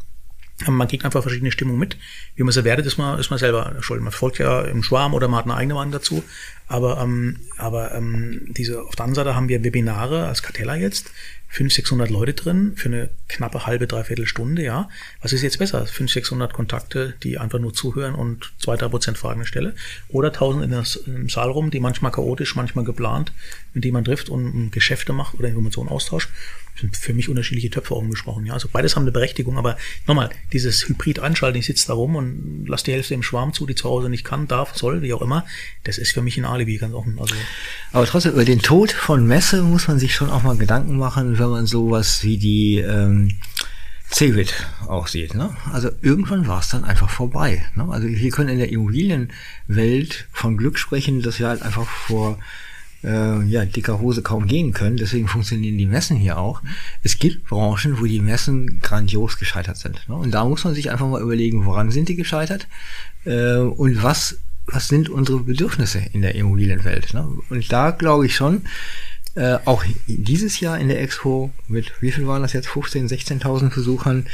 Man 0.66 0.86
kriegt 0.86 1.04
einfach 1.04 1.22
verschiedene 1.22 1.50
Stimmungen 1.50 1.80
mit. 1.80 1.96
Wie 2.36 2.42
man 2.42 2.52
sie 2.52 2.64
wertet, 2.64 2.86
ist 2.86 2.98
man, 2.98 3.18
ist 3.18 3.30
man 3.30 3.38
selber 3.38 3.74
schuld. 3.80 4.00
Man 4.00 4.12
folgt 4.12 4.38
ja 4.38 4.62
im 4.62 4.82
Schwarm 4.82 5.14
oder 5.14 5.26
man 5.28 5.38
hat 5.38 5.46
eine 5.46 5.56
eigene 5.56 5.74
Meinung 5.74 5.92
dazu. 5.92 6.22
Aber, 6.68 7.00
ähm, 7.02 7.38
aber 7.58 7.94
ähm, 7.94 8.42
diese, 8.48 8.82
auf 8.82 8.94
der 8.94 9.04
anderen 9.04 9.26
Seite 9.26 9.36
haben 9.36 9.48
wir 9.48 9.64
Webinare 9.64 10.26
als 10.26 10.42
Cartella 10.42 10.76
jetzt. 10.76 11.10
500, 11.52 11.72
600 11.72 12.10
Leute 12.10 12.32
drin 12.32 12.72
für 12.76 12.88
eine 12.88 13.10
knappe 13.28 13.66
halbe, 13.66 13.86
dreiviertel 13.86 14.26
Stunde, 14.26 14.62
ja. 14.62 14.88
Was 15.20 15.34
ist 15.34 15.42
jetzt 15.42 15.58
besser? 15.58 15.84
500, 15.84 16.10
600 16.10 16.52
Kontakte, 16.54 17.12
die 17.22 17.36
einfach 17.36 17.58
nur 17.58 17.74
zuhören 17.74 18.14
und 18.14 18.54
zwei, 18.58 18.76
drei 18.76 18.88
Prozent 18.88 19.18
Fragen 19.18 19.44
stelle. 19.44 19.74
Oder 20.08 20.28
1000 20.28 20.64
in 20.64 21.14
im 21.14 21.28
Saal 21.28 21.50
rum, 21.50 21.70
die 21.70 21.80
manchmal 21.80 22.10
chaotisch, 22.10 22.56
manchmal 22.56 22.86
geplant, 22.86 23.32
mit 23.74 23.84
denen 23.84 23.92
man 23.92 24.04
trifft 24.04 24.30
und 24.30 24.46
ähm, 24.46 24.70
Geschäfte 24.70 25.12
macht 25.12 25.34
oder 25.34 25.48
Informationen 25.48 25.90
austauscht. 25.90 26.30
Das 26.74 26.80
sind 26.80 26.96
für 26.96 27.12
mich 27.12 27.28
unterschiedliche 27.28 27.68
Töpfe 27.68 27.94
umgesprochen, 27.94 28.46
ja. 28.46 28.54
Also 28.54 28.68
beides 28.72 28.96
haben 28.96 29.02
eine 29.02 29.12
Berechtigung, 29.12 29.58
aber 29.58 29.76
nochmal, 30.06 30.30
dieses 30.54 30.88
Hybrid-Einschalten, 30.88 31.58
ich 31.58 31.66
sitze 31.66 31.88
da 31.88 31.92
rum 31.92 32.16
und 32.16 32.64
lasse 32.66 32.84
die 32.86 32.92
Hälfte 32.92 33.12
im 33.12 33.22
Schwarm 33.22 33.52
zu, 33.52 33.66
die 33.66 33.74
zu 33.74 33.90
Hause 33.90 34.08
nicht 34.08 34.24
kann, 34.24 34.48
darf, 34.48 34.74
soll, 34.74 35.02
wie 35.02 35.12
auch 35.12 35.20
immer, 35.20 35.44
das 35.84 35.98
ist 35.98 36.12
für 36.12 36.22
mich 36.22 36.38
ein 36.38 36.46
Alibi, 36.46 36.78
ganz 36.78 36.94
offen. 36.94 37.18
Also, 37.20 37.34
Aber 37.92 38.06
trotzdem, 38.06 38.32
über 38.32 38.46
den 38.46 38.62
Tod 38.62 38.90
von 38.90 39.26
Messe 39.26 39.62
muss 39.62 39.86
man 39.86 39.98
sich 39.98 40.14
schon 40.14 40.30
auch 40.30 40.42
mal 40.42 40.56
Gedanken 40.56 40.96
machen, 40.96 41.38
wenn 41.42 41.50
man 41.50 41.66
sowas 41.66 42.22
wie 42.22 42.38
die 42.38 42.78
ähm, 42.78 43.32
Cebit 44.10 44.54
auch 44.86 45.08
sieht. 45.08 45.34
Ne? 45.34 45.50
Also 45.72 45.90
irgendwann 46.02 46.46
war 46.46 46.60
es 46.60 46.68
dann 46.68 46.84
einfach 46.84 47.10
vorbei. 47.10 47.64
Ne? 47.74 47.88
Also 47.90 48.06
wir 48.06 48.30
können 48.30 48.50
in 48.50 48.58
der 48.58 48.70
Immobilienwelt 48.70 50.28
von 50.32 50.56
Glück 50.56 50.78
sprechen, 50.78 51.22
dass 51.22 51.38
wir 51.38 51.48
halt 51.48 51.62
einfach 51.62 51.86
vor 51.86 52.38
äh, 53.04 53.42
ja, 53.44 53.64
dicker 53.64 54.00
Hose 54.00 54.22
kaum 54.22 54.46
gehen 54.46 54.72
können. 54.72 54.96
Deswegen 54.96 55.28
funktionieren 55.28 55.78
die 55.78 55.86
Messen 55.86 56.16
hier 56.16 56.38
auch. 56.38 56.62
Es 57.02 57.18
gibt 57.18 57.48
Branchen, 57.48 58.00
wo 58.00 58.04
die 58.04 58.20
Messen 58.20 58.80
grandios 58.80 59.38
gescheitert 59.38 59.78
sind. 59.78 60.08
Ne? 60.08 60.14
Und 60.14 60.32
da 60.32 60.44
muss 60.44 60.64
man 60.64 60.74
sich 60.74 60.90
einfach 60.90 61.08
mal 61.08 61.22
überlegen, 61.22 61.64
woran 61.64 61.90
sind 61.90 62.08
die 62.08 62.16
gescheitert 62.16 62.68
äh, 63.24 63.56
und 63.56 64.02
was, 64.02 64.38
was 64.66 64.88
sind 64.88 65.08
unsere 65.08 65.40
Bedürfnisse 65.40 66.02
in 66.12 66.22
der 66.22 66.34
Immobilienwelt. 66.34 67.14
Ne? 67.14 67.26
Und 67.48 67.72
da 67.72 67.90
glaube 67.90 68.26
ich 68.26 68.36
schon, 68.36 68.62
äh, 69.34 69.58
auch 69.64 69.84
dieses 70.06 70.60
Jahr 70.60 70.78
in 70.78 70.88
der 70.88 71.00
Expo 71.00 71.50
mit, 71.68 71.92
wie 72.00 72.12
viel 72.12 72.26
waren 72.26 72.42
das 72.42 72.52
jetzt, 72.52 72.68
15.000, 72.68 73.42
16.000 73.42 73.74
Besuchern, 73.74 74.26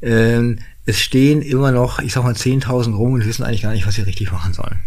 äh, 0.00 0.56
es 0.86 1.00
stehen 1.00 1.42
immer 1.42 1.72
noch, 1.72 1.98
ich 2.00 2.12
sag 2.12 2.24
mal, 2.24 2.34
10.000 2.34 2.94
rum 2.94 3.14
und 3.14 3.26
wissen 3.26 3.42
eigentlich 3.42 3.62
gar 3.62 3.72
nicht, 3.72 3.86
was 3.86 3.94
sie 3.94 4.02
richtig 4.02 4.32
machen 4.32 4.52
sollen. 4.52 4.80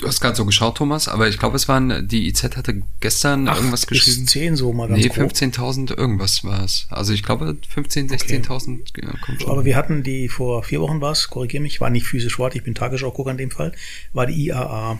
Du 0.00 0.06
hast 0.06 0.20
gerade 0.20 0.34
so 0.34 0.46
geschaut, 0.46 0.78
Thomas, 0.78 1.08
aber 1.08 1.28
ich 1.28 1.38
glaube, 1.38 1.56
es 1.56 1.68
waren, 1.68 2.08
die 2.08 2.26
IZ 2.26 2.56
hatte 2.56 2.82
gestern 3.00 3.46
Ach, 3.48 3.56
irgendwas 3.56 3.86
geschrieben. 3.86 4.26
10 4.26 4.56
so 4.56 4.72
mal 4.72 4.88
ganz 4.88 5.04
Nee, 5.04 5.10
15.000 5.10 5.94
irgendwas 5.94 6.42
war 6.42 6.64
es. 6.64 6.86
Also 6.88 7.12
ich 7.12 7.22
glaube 7.22 7.58
15, 7.68 8.08
16.000 8.08 8.80
okay. 8.80 9.18
kommt 9.20 9.42
schon. 9.42 9.50
Aber 9.50 9.66
wir 9.66 9.76
hatten 9.76 10.02
die 10.02 10.28
vor 10.28 10.62
vier 10.62 10.80
Wochen 10.80 11.02
was, 11.02 11.28
korrigier 11.28 11.60
mich, 11.60 11.82
war 11.82 11.90
nicht 11.90 12.06
physisch 12.06 12.38
Wort, 12.38 12.54
ich 12.54 12.64
bin 12.64 12.74
Tagesschau-Gucker 12.74 13.32
in 13.32 13.36
dem 13.36 13.50
Fall, 13.50 13.72
war 14.14 14.26
die 14.26 14.46
IAA. 14.46 14.98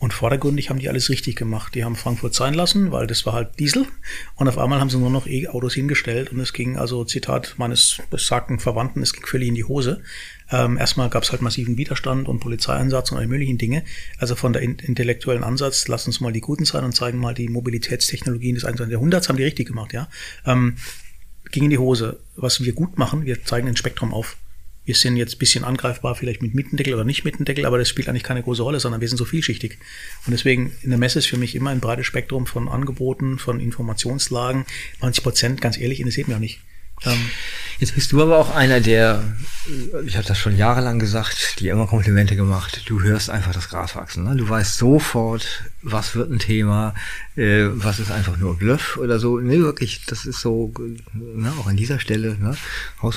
Und 0.00 0.14
vordergründig 0.14 0.70
haben 0.70 0.78
die 0.78 0.88
alles 0.88 1.10
richtig 1.10 1.36
gemacht. 1.36 1.74
Die 1.74 1.84
haben 1.84 1.94
Frankfurt 1.94 2.34
sein 2.34 2.54
lassen, 2.54 2.90
weil 2.90 3.06
das 3.06 3.26
war 3.26 3.34
halt 3.34 3.58
Diesel. 3.58 3.86
Und 4.34 4.48
auf 4.48 4.56
einmal 4.56 4.80
haben 4.80 4.88
sie 4.88 4.96
nur 4.96 5.10
noch 5.10 5.26
E-Autos 5.26 5.74
hingestellt 5.74 6.32
und 6.32 6.40
es 6.40 6.54
ging, 6.54 6.78
also 6.78 7.04
Zitat 7.04 7.54
meines 7.58 8.00
besagten 8.08 8.58
Verwandten, 8.58 9.02
es 9.02 9.12
ging 9.12 9.26
völlig 9.26 9.48
in 9.48 9.54
die 9.54 9.64
Hose. 9.64 10.02
Ähm, 10.50 10.78
erstmal 10.78 11.10
gab 11.10 11.24
es 11.24 11.32
halt 11.32 11.42
massiven 11.42 11.76
Widerstand 11.76 12.28
und 12.28 12.40
Polizeieinsatz 12.40 13.12
und 13.12 13.18
alle 13.18 13.28
möglichen 13.28 13.58
Dinge. 13.58 13.84
Also 14.16 14.36
von 14.36 14.54
der 14.54 14.62
intellektuellen 14.62 15.44
Ansatz, 15.44 15.86
lass 15.86 16.06
uns 16.06 16.18
mal 16.20 16.32
die 16.32 16.40
Guten 16.40 16.64
sein 16.64 16.82
und 16.82 16.92
zeigen 16.92 17.18
mal 17.18 17.34
die 17.34 17.50
Mobilitätstechnologien 17.50 18.54
des 18.54 18.64
21. 18.64 18.90
Jahrhunderts, 18.90 19.28
haben 19.28 19.36
die 19.36 19.44
richtig 19.44 19.68
gemacht, 19.68 19.92
ja. 19.92 20.08
Ähm, 20.46 20.76
ging 21.50 21.64
in 21.64 21.70
die 21.70 21.78
Hose. 21.78 22.20
Was 22.36 22.64
wir 22.64 22.72
gut 22.72 22.96
machen, 22.96 23.26
wir 23.26 23.44
zeigen 23.44 23.68
ein 23.68 23.76
Spektrum 23.76 24.14
auf 24.14 24.38
wir 24.84 24.94
sind 24.94 25.16
jetzt 25.16 25.36
ein 25.36 25.38
bisschen 25.38 25.64
angreifbar, 25.64 26.14
vielleicht 26.14 26.42
mit 26.42 26.54
Mittendeckel 26.54 26.94
oder 26.94 27.04
nicht 27.04 27.24
Mittendeckel, 27.24 27.66
aber 27.66 27.78
das 27.78 27.88
spielt 27.88 28.08
eigentlich 28.08 28.22
keine 28.22 28.42
große 28.42 28.62
Rolle, 28.62 28.80
sondern 28.80 29.00
wir 29.00 29.08
sind 29.08 29.18
so 29.18 29.24
vielschichtig. 29.24 29.78
Und 30.26 30.32
deswegen, 30.32 30.72
in 30.82 30.90
der 30.90 30.98
Messe 30.98 31.18
ist 31.18 31.26
für 31.26 31.36
mich 31.36 31.54
immer 31.54 31.70
ein 31.70 31.80
breites 31.80 32.06
Spektrum 32.06 32.46
von 32.46 32.68
Angeboten, 32.68 33.38
von 33.38 33.60
Informationslagen. 33.60 34.64
90 35.00 35.22
Prozent, 35.22 35.60
ganz 35.60 35.78
ehrlich, 35.78 36.00
interessiert 36.00 36.28
mich 36.28 36.36
auch 36.36 36.40
nicht. 36.40 36.60
Ähm, 37.06 37.30
Jetzt 37.80 37.94
bist 37.94 38.12
du 38.12 38.20
aber 38.20 38.36
auch 38.36 38.54
einer, 38.54 38.78
der, 38.80 39.24
ich 40.04 40.18
habe 40.18 40.28
das 40.28 40.36
schon 40.36 40.54
jahrelang 40.54 40.98
gesagt, 40.98 41.58
die 41.60 41.68
immer 41.68 41.86
Komplimente 41.86 42.36
gemacht. 42.36 42.82
Du 42.84 43.00
hörst 43.00 43.30
einfach 43.30 43.54
das 43.54 43.70
Gras 43.70 43.96
wachsen. 43.96 44.24
Ne? 44.24 44.36
Du 44.36 44.46
weißt 44.46 44.76
sofort, 44.76 45.64
was 45.80 46.14
wird 46.14 46.30
ein 46.30 46.38
Thema, 46.38 46.94
äh, 47.36 47.68
was 47.72 47.98
ist 47.98 48.10
einfach 48.10 48.36
nur 48.36 48.58
Bluff 48.58 48.98
oder 48.98 49.18
so. 49.18 49.40
Nee, 49.40 49.60
wirklich, 49.60 50.02
das 50.06 50.26
ist 50.26 50.42
so, 50.42 50.74
ne, 51.14 51.50
auch 51.58 51.68
an 51.68 51.76
dieser 51.76 51.98
Stelle. 51.98 52.36
Ne? 52.38 52.54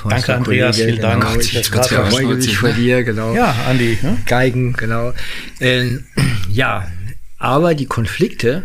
Danke, 0.08 0.34
Andreas, 0.34 0.78
vielen 0.78 0.96
genau, 0.96 1.20
Dank. 1.20 1.42
Ich, 1.42 1.54
ich 1.54 1.68
freue 1.68 2.36
mich 2.36 2.58
vor 2.58 2.72
dir, 2.72 3.04
genau. 3.04 3.36
Ja, 3.36 3.54
Andi. 3.68 4.00
Ne? 4.02 4.18
Geigen, 4.26 4.72
genau. 4.72 5.14
Ähm, 5.60 6.06
ja, 6.50 6.90
aber 7.38 7.76
die 7.76 7.88
Konflikte 7.88 8.64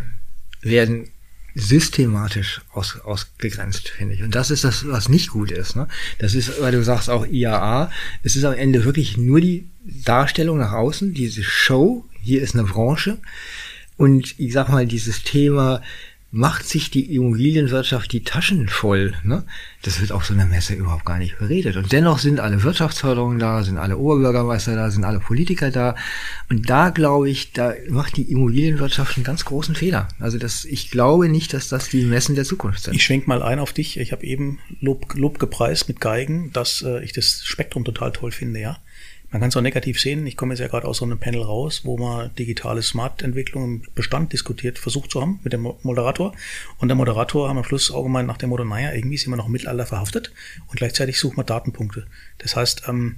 werden 0.62 1.10
systematisch 1.59 2.61
aus, 2.73 3.00
ausgegrenzt, 3.00 3.88
finde 3.88 4.15
ich. 4.15 4.23
Und 4.23 4.35
das 4.35 4.50
ist 4.50 4.65
das, 4.65 4.87
was 4.88 5.09
nicht 5.09 5.31
gut 5.31 5.50
ist. 5.50 5.77
Ne? 5.77 5.88
Das 6.19 6.35
ist, 6.35 6.61
weil 6.61 6.73
du 6.73 6.83
sagst 6.85 7.11
auch 7.11 7.27
IAA, 7.27 7.91
es 8.23 8.37
ist 8.37 8.45
am 8.45 8.55
Ende 8.55 8.85
wirklich 8.85 9.17
nur 9.17 9.41
die 9.41 9.69
Darstellung 9.85 10.59
nach 10.59 10.73
außen, 10.73 11.15
diese 11.15 11.43
Show, 11.43 12.05
hier 12.23 12.43
ist 12.43 12.55
eine 12.55 12.65
Branche. 12.65 13.19
Und 13.97 14.38
ich 14.38 14.53
sag 14.53 14.69
mal, 14.69 14.87
dieses 14.87 15.25
Thema 15.25 15.83
macht 16.30 16.68
sich 16.68 16.90
die 16.90 17.14
Immobilienwirtschaft 17.14 18.12
die 18.12 18.23
Taschen 18.23 18.68
voll. 18.68 19.14
Ne? 19.25 19.44
Das 19.82 20.00
wird 20.00 20.12
auf 20.12 20.26
so 20.26 20.35
einer 20.35 20.44
Messe 20.44 20.75
überhaupt 20.75 21.06
gar 21.06 21.18
nicht 21.18 21.38
beredet. 21.38 21.76
Und 21.76 21.90
dennoch 21.90 22.18
sind 22.18 22.38
alle 22.38 22.62
Wirtschaftsförderungen 22.62 23.38
da, 23.38 23.62
sind 23.62 23.78
alle 23.78 23.97
Oberbürgermeister 23.97 24.75
da, 24.75 24.90
sind 24.90 25.04
alle 25.04 25.20
Politiker 25.20 25.70
da. 25.70 25.94
Und 26.50 26.68
da 26.68 26.90
glaube 26.90 27.30
ich, 27.30 27.52
da 27.52 27.73
macht 27.88 28.18
die 28.18 28.30
Immobilienwirtschaft 28.30 29.16
einen 29.16 29.25
ganz 29.25 29.47
großen 29.47 29.75
Fehler. 29.75 30.08
Also 30.20 30.37
das, 30.37 30.66
ich 30.66 30.90
glaube 30.90 31.30
nicht, 31.30 31.54
dass 31.54 31.68
das 31.68 31.88
die 31.88 32.04
Messen 32.04 32.35
der 32.35 32.44
Zukunft 32.44 32.85
sind. 32.85 32.94
Ich 32.94 33.04
schwenk 33.04 33.26
mal 33.26 33.42
ein 33.42 33.58
auf 33.58 33.73
dich. 33.73 33.99
Ich 33.99 34.12
habe 34.12 34.25
eben 34.25 34.58
Lob, 34.80 35.14
Lob 35.14 35.38
gepreist 35.38 35.88
mit 35.88 36.00
Geigen, 36.00 36.52
dass 36.52 36.82
äh, 36.82 37.02
ich 37.02 37.14
das 37.14 37.42
Spektrum 37.44 37.87
total 37.87 38.12
toll 38.12 38.32
finde, 38.32 38.61
ja. 38.61 38.78
Man 39.30 39.40
kann 39.40 39.50
es 39.50 39.56
auch 39.56 39.62
negativ 39.62 40.00
sehen. 40.00 40.26
Ich 40.26 40.37
komme 40.37 40.54
jetzt 40.54 40.61
ja 40.61 40.68
gerade 40.68 40.88
aus 40.88 40.99
so 40.99 41.04
einem 41.04 41.18
Panel 41.18 41.42
raus, 41.42 41.82
wo 41.85 41.99
man 41.99 42.35
digitale 42.37 42.80
Smart-Entwicklung 42.80 43.64
im 43.64 43.82
Bestand 43.94 44.32
diskutiert, 44.32 44.78
versucht 44.78 45.11
zu 45.11 45.20
haben 45.20 45.40
mit 45.44 45.52
dem 45.52 45.68
Moderator. 45.82 46.35
Und 46.78 46.88
der 46.88 46.97
Moderator 46.97 47.49
haben 47.49 47.58
am 47.58 47.64
Schluss 47.64 47.90
auch 47.90 48.04
gemeint 48.04 48.26
nach 48.26 48.38
dem 48.38 48.49
Motto, 48.49 48.64
naja, 48.64 48.92
irgendwie 48.94 49.18
sind 49.18 49.30
wir 49.30 49.37
noch 49.37 49.47
im 49.47 49.52
Mittelalter 49.52 49.85
verhaftet 49.85 50.32
und 50.68 50.76
gleichzeitig 50.76 51.18
suchen 51.18 51.37
wir 51.37 51.44
Datenpunkte. 51.44 52.06
Das 52.38 52.56
heißt, 52.56 52.85
ähm, 52.88 53.16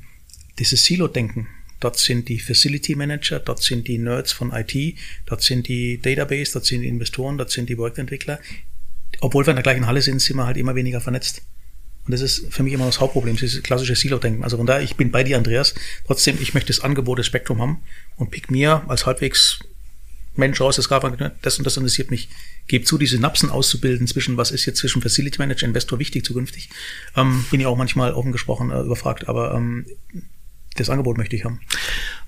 dieses 0.59 0.85
Silo-Denken, 0.85 1.47
dort 1.79 1.97
sind 1.97 2.29
die 2.29 2.40
Facility 2.40 2.97
Manager, 2.97 3.38
dort 3.38 3.62
sind 3.62 3.87
die 3.87 3.99
Nerds 3.99 4.33
von 4.33 4.52
IT, 4.52 4.97
dort 5.26 5.43
sind 5.43 5.69
die 5.69 6.00
Database, 6.00 6.52
dort 6.55 6.67
sind 6.67 6.83
die 6.83 6.88
Investoren, 6.88 7.38
dort 7.38 7.50
sind 7.50 7.69
die 7.69 7.76
Projektentwickler. 7.76 8.40
Obwohl 9.21 9.47
wir 9.47 9.50
in 9.50 9.57
der 9.57 9.62
gleichen 9.62 9.87
Halle 9.87 10.02
sind, 10.02 10.21
sind 10.21 10.37
wir 10.37 10.47
halt 10.47 10.57
immer 10.57 10.75
weniger 10.75 11.00
vernetzt. 11.00 11.43
Und 12.07 12.12
das 12.12 12.21
ist 12.21 12.47
für 12.52 12.62
mich 12.62 12.73
immer 12.73 12.87
das 12.87 13.00
Hauptproblem, 13.00 13.37
dieses 13.37 13.62
klassische 13.62 13.95
Silo-Denken. 13.95 14.42
Also 14.42 14.57
von 14.57 14.66
daher, 14.66 14.83
ich 14.83 14.97
bin 14.97 15.11
bei 15.11 15.23
dir, 15.23 15.37
Andreas. 15.37 15.75
Trotzdem, 16.07 16.38
ich 16.40 16.54
möchte 16.54 16.73
das 16.73 16.80
Angebot, 16.80 17.19
das 17.19 17.26
Spektrum 17.26 17.61
haben 17.61 17.80
und 18.16 18.30
pick 18.30 18.50
mir 18.50 18.83
als 18.88 19.07
halbwegs 19.07 19.61
Mensch 20.37 20.61
raus, 20.61 20.76
das 20.76 20.88
gab 20.88 21.02
das 21.42 21.59
und 21.59 21.66
das 21.66 21.76
interessiert 21.76 22.11
mich. 22.11 22.28
Gebe 22.66 22.85
zu, 22.85 22.99
diese 22.99 23.16
Synapsen 23.16 23.50
auszubilden 23.50 24.07
zwischen, 24.07 24.37
was 24.37 24.50
ist 24.50 24.64
jetzt 24.64 24.78
zwischen 24.78 25.02
Facility 25.02 25.38
Manager, 25.38 25.66
Investor 25.66 25.99
wichtig 25.99 26.25
zukünftig. 26.25 26.71
Ähm, 27.16 27.45
bin 27.50 27.61
ich 27.61 27.66
auch 27.66 27.76
manchmal 27.76 28.12
offen 28.12 28.33
gesprochen 28.33 28.71
äh, 28.71 28.80
überfragt, 28.80 29.28
aber 29.28 29.54
ähm, 29.54 29.87
das 30.77 30.91
Angebot 30.91 31.19
möchte 31.19 31.37
ich 31.37 31.45
haben. 31.45 31.61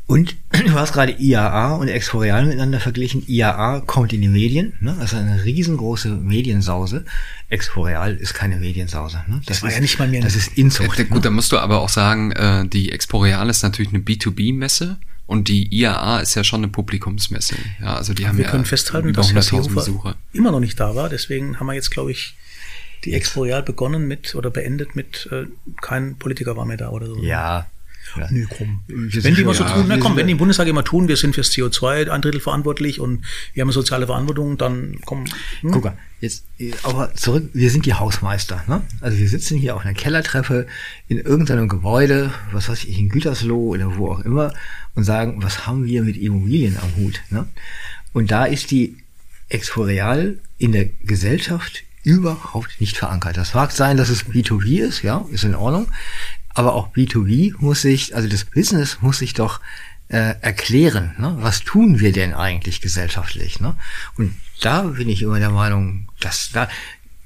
Und 0.06 0.36
du 0.66 0.72
hast 0.72 0.92
gerade 0.92 1.12
IAA 1.12 1.74
und 1.76 1.88
Exporeal 1.88 2.44
miteinander 2.44 2.80
verglichen. 2.80 3.22
IAA 3.26 3.80
kommt 3.80 4.12
in 4.12 4.20
die 4.20 4.28
Medien, 4.28 4.74
ne? 4.80 4.96
also 5.00 5.16
eine 5.16 5.44
riesengroße 5.44 6.08
Mediensause. 6.08 7.04
Exporeal 7.48 8.16
ist 8.16 8.34
keine 8.34 8.56
Mediensause. 8.56 9.22
Ne? 9.28 9.40
Das, 9.46 9.46
das 9.46 9.62
war 9.62 9.68
ist, 9.70 9.76
ja 9.76 9.80
nicht 9.80 9.98
mal 9.98 10.08
mehr. 10.08 10.22
Das 10.22 10.36
ist 10.36 10.56
Inzucht. 10.58 10.98
Äh, 10.98 11.04
gut, 11.04 11.16
ne? 11.16 11.20
da 11.22 11.30
musst 11.30 11.52
du 11.52 11.58
aber 11.58 11.80
auch 11.80 11.88
sagen, 11.88 12.32
äh, 12.32 12.66
die 12.66 12.92
Exporeal 12.92 13.48
ist 13.48 13.62
natürlich 13.62 13.92
eine 13.92 14.02
B2B-Messe. 14.02 14.98
Und 15.24 15.48
die 15.48 15.72
IAA 15.74 16.20
ist 16.20 16.34
ja 16.34 16.44
schon 16.44 16.60
eine 16.60 16.68
Publikumsmesse. 16.68 17.54
Ja, 17.80 17.96
also 17.96 18.12
die 18.12 18.26
haben 18.26 18.36
wir 18.36 18.44
ja 18.44 18.50
können 18.50 18.66
festhalten, 18.66 19.14
dass 19.14 19.32
Herr 19.32 19.40
Seehofer 19.40 20.16
immer 20.32 20.50
noch 20.50 20.60
nicht 20.60 20.78
da 20.78 20.94
war. 20.94 21.08
Deswegen 21.08 21.58
haben 21.58 21.68
wir 21.68 21.74
jetzt, 21.74 21.90
glaube 21.90 22.10
ich, 22.10 22.34
die 23.04 23.14
Expo 23.14 23.42
Real 23.42 23.62
begonnen 23.62 24.06
mit 24.06 24.34
oder 24.34 24.50
beendet 24.50 24.94
mit 24.94 25.28
äh, 25.32 25.46
kein 25.80 26.16
Politiker 26.16 26.56
war 26.56 26.66
mehr 26.66 26.76
da 26.76 26.90
oder 26.90 27.06
so. 27.06 27.22
Ja, 27.22 27.66
ja. 28.16 28.28
Nee, 28.30 28.46
komm. 28.48 28.82
Wenn 28.88 29.34
die 29.34 29.44
mal 29.44 29.54
so 29.54 29.64
tun, 29.64 29.84
na 29.88 29.96
komm, 29.98 30.16
wenn 30.16 30.26
die 30.26 30.32
im 30.32 30.38
Bundestag 30.38 30.66
immer 30.68 30.84
tun, 30.84 31.08
wir 31.08 31.16
sind 31.16 31.34
fürs 31.34 31.50
CO2 31.50 32.10
ein 32.10 32.22
Drittel 32.22 32.40
verantwortlich 32.40 33.00
und 33.00 33.24
wir 33.54 33.62
haben 33.62 33.68
eine 33.68 33.72
soziale 33.72 34.06
Verantwortung, 34.06 34.58
dann 34.58 34.98
komm. 35.04 35.24
Hm? 35.60 35.70
Guck 35.70 35.84
mal, 35.84 35.96
jetzt 36.20 36.44
aber 36.82 37.14
zurück, 37.14 37.50
wir 37.52 37.70
sind 37.70 37.86
die 37.86 37.94
Hausmeister, 37.94 38.64
ne? 38.66 38.82
Also 39.00 39.18
wir 39.18 39.28
sitzen 39.28 39.58
hier 39.58 39.76
auf 39.76 39.84
einer 39.84 39.94
Kellertreppe 39.94 40.66
in 41.08 41.18
irgendeinem 41.18 41.68
Gebäude, 41.68 42.32
was 42.52 42.68
weiß 42.68 42.84
ich, 42.84 42.98
in 42.98 43.08
Gütersloh 43.08 43.68
oder 43.68 43.96
wo 43.96 44.10
auch 44.10 44.20
immer 44.20 44.52
und 44.94 45.04
sagen, 45.04 45.42
was 45.42 45.66
haben 45.66 45.86
wir 45.86 46.02
mit 46.02 46.16
Immobilien 46.16 46.76
am 46.76 46.96
Hut, 46.96 47.22
ne? 47.30 47.46
Und 48.12 48.30
da 48.30 48.44
ist 48.44 48.70
die 48.70 48.96
Exporeal 49.48 50.38
in 50.58 50.72
der 50.72 50.86
Gesellschaft 51.02 51.84
überhaupt 52.04 52.80
nicht 52.80 52.96
verankert. 52.96 53.36
Das 53.36 53.54
mag 53.54 53.70
sein, 53.70 53.96
dass 53.96 54.08
es 54.08 54.26
B2B 54.26 54.80
ist, 54.80 55.02
ja, 55.02 55.24
ist 55.30 55.44
in 55.44 55.54
Ordnung 55.54 55.86
aber 56.54 56.74
auch 56.74 56.92
B2B 56.92 57.54
muss 57.58 57.82
sich, 57.82 58.14
also 58.14 58.28
das 58.28 58.44
Business 58.44 58.98
muss 59.00 59.18
sich 59.18 59.34
doch 59.34 59.60
äh, 60.08 60.34
erklären, 60.40 61.14
ne? 61.18 61.36
was 61.40 61.60
tun 61.60 62.00
wir 62.00 62.12
denn 62.12 62.34
eigentlich 62.34 62.80
gesellschaftlich? 62.80 63.60
Ne? 63.60 63.76
Und 64.16 64.34
da 64.60 64.82
bin 64.82 65.08
ich 65.08 65.22
immer 65.22 65.38
der 65.38 65.50
Meinung, 65.50 66.08
dass 66.20 66.50
da, 66.52 66.68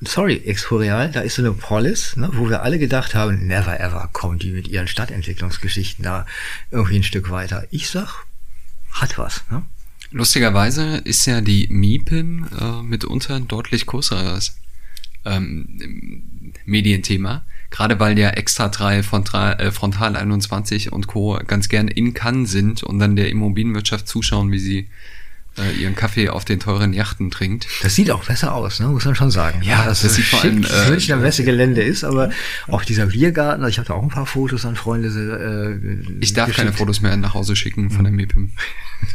sorry, 0.01 0.37
Exporeal, 0.45 1.11
da 1.11 1.21
ist 1.21 1.35
so 1.35 1.43
eine 1.43 1.53
Polis, 1.53 2.17
ne, 2.17 2.31
wo 2.33 2.49
wir 2.49 2.63
alle 2.63 2.79
gedacht 2.79 3.15
haben, 3.15 3.47
never 3.47 3.79
ever 3.81 4.09
kommen 4.13 4.39
die 4.39 4.53
mit 4.53 4.69
ihren 4.69 4.89
Stadtentwicklungsgeschichten 4.89 6.05
da 6.05 6.27
irgendwie 6.71 6.97
ein 6.97 7.03
Stück 7.03 7.31
weiter. 7.31 7.67
Ich 7.71 7.91
sag, 7.91 8.25
hat 8.93 9.19
was. 9.19 9.43
Ne? 9.51 9.65
Lustigerweise 10.13 10.99
ist 10.99 11.27
ja 11.27 11.41
die 11.41 11.67
MIPIM 11.69 12.47
äh, 12.59 12.83
mitunter 12.83 13.41
deutlich 13.41 13.87
größeres 13.87 14.57
ähm, 15.27 16.23
Medienthema. 16.65 17.45
Gerade 17.71 17.99
weil 18.01 18.19
ja 18.19 18.31
Extra 18.31 18.69
3, 18.69 19.03
Frontal, 19.03 19.61
äh, 19.61 19.71
Frontal 19.71 20.17
21 20.17 20.93
und 20.93 21.07
Co. 21.07 21.39
ganz 21.47 21.69
gern 21.69 21.89
in 21.89 22.15
Cannes 22.15 22.51
sind 22.51 22.83
und 22.83 22.99
dann 22.99 23.17
der 23.17 23.29
Immobilienwirtschaft 23.31 24.09
zuschauen, 24.09 24.53
wie 24.53 24.59
sie 24.59 24.89
äh, 25.59 25.73
ihren 25.73 25.95
Kaffee 25.95 26.29
auf 26.29 26.45
den 26.45 26.61
teuren 26.61 26.93
Yachten 26.93 27.31
trinkt. 27.31 27.67
Das 27.83 27.95
sieht 27.95 28.11
auch 28.11 28.25
besser 28.25 28.55
aus, 28.55 28.81
ne? 28.81 28.89
muss 28.89 29.05
man 29.05 29.15
schon 29.15 29.31
sagen. 29.31 29.63
Ja, 29.63 29.85
das, 29.85 30.03
das 30.03 30.15
sieht 30.15 30.27
vor 30.27 30.43
allem 30.43 30.65
äh, 30.65 30.91
Münchner 30.91 31.17
Messegelände 31.17 31.83
ist, 31.83 32.05
aber 32.05 32.31
auch 32.69 32.85
dieser 32.85 33.07
Biergarten, 33.07 33.63
also 33.63 33.71
ich 33.71 33.79
habe 33.79 33.89
da 33.89 33.95
auch 33.95 34.03
ein 34.03 34.09
paar 34.09 34.27
Fotos 34.27 34.65
an 34.65 34.77
Freunde. 34.77 35.09
Äh, 35.09 36.21
ich 36.21 36.33
darf 36.33 36.55
keine 36.55 36.73
Fotos 36.73 37.01
mehr 37.01 37.17
nach 37.17 37.35
Hause 37.35 37.57
schicken 37.57 37.91
von 37.91 38.05
der 38.05 38.13
MIPIM. 38.13 38.53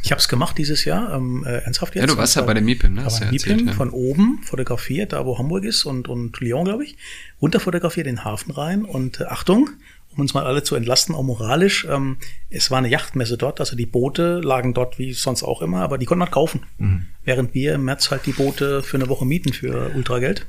Ich 0.03 0.11
habe 0.11 0.19
es 0.19 0.27
gemacht 0.27 0.57
dieses 0.57 0.85
Jahr, 0.85 1.13
ähm, 1.13 1.43
äh, 1.45 1.57
ernsthaft 1.59 1.95
jetzt. 1.95 2.01
Ja, 2.01 2.07
du 2.07 2.17
warst 2.17 2.35
ja 2.35 2.41
bei 2.43 2.53
der 2.53 2.63
MIPIM, 2.63 2.93
ne? 2.93 3.03
Bei 3.03 3.19
der 3.19 3.31
MIPIM 3.31 3.67
ja. 3.67 3.73
von 3.73 3.89
oben 3.89 4.41
fotografiert, 4.43 5.13
da 5.13 5.25
wo 5.25 5.37
Hamburg 5.37 5.63
ist 5.63 5.85
und, 5.85 6.07
und 6.07 6.39
Lyon, 6.39 6.65
glaube 6.65 6.83
ich, 6.83 6.97
runter 7.41 7.59
fotografiert 7.59 8.07
den 8.07 8.23
Hafen 8.23 8.51
rein 8.51 8.83
und 8.85 9.19
äh, 9.19 9.25
Achtung, 9.25 9.69
um 10.13 10.21
uns 10.21 10.33
mal 10.33 10.45
alle 10.45 10.63
zu 10.63 10.75
entlasten, 10.75 11.15
auch 11.15 11.23
moralisch. 11.23 11.87
Ähm, 11.89 12.17
es 12.49 12.71
war 12.71 12.79
eine 12.79 12.89
Yachtmesse 12.89 13.37
dort, 13.37 13.59
also 13.59 13.75
die 13.75 13.85
Boote 13.85 14.39
lagen 14.39 14.73
dort 14.73 14.99
wie 14.99 15.13
sonst 15.13 15.43
auch 15.43 15.61
immer, 15.61 15.81
aber 15.81 15.97
die 15.97 16.05
konnte 16.05 16.19
man 16.19 16.31
kaufen. 16.31 16.61
Mhm. 16.77 17.05
Während 17.23 17.53
wir 17.53 17.75
im 17.75 17.85
März 17.85 18.11
halt 18.11 18.25
die 18.25 18.33
Boote 18.33 18.83
für 18.83 18.97
eine 18.97 19.09
Woche 19.09 19.25
mieten 19.25 19.53
für 19.53 19.91
Ultrageld. 19.95 20.47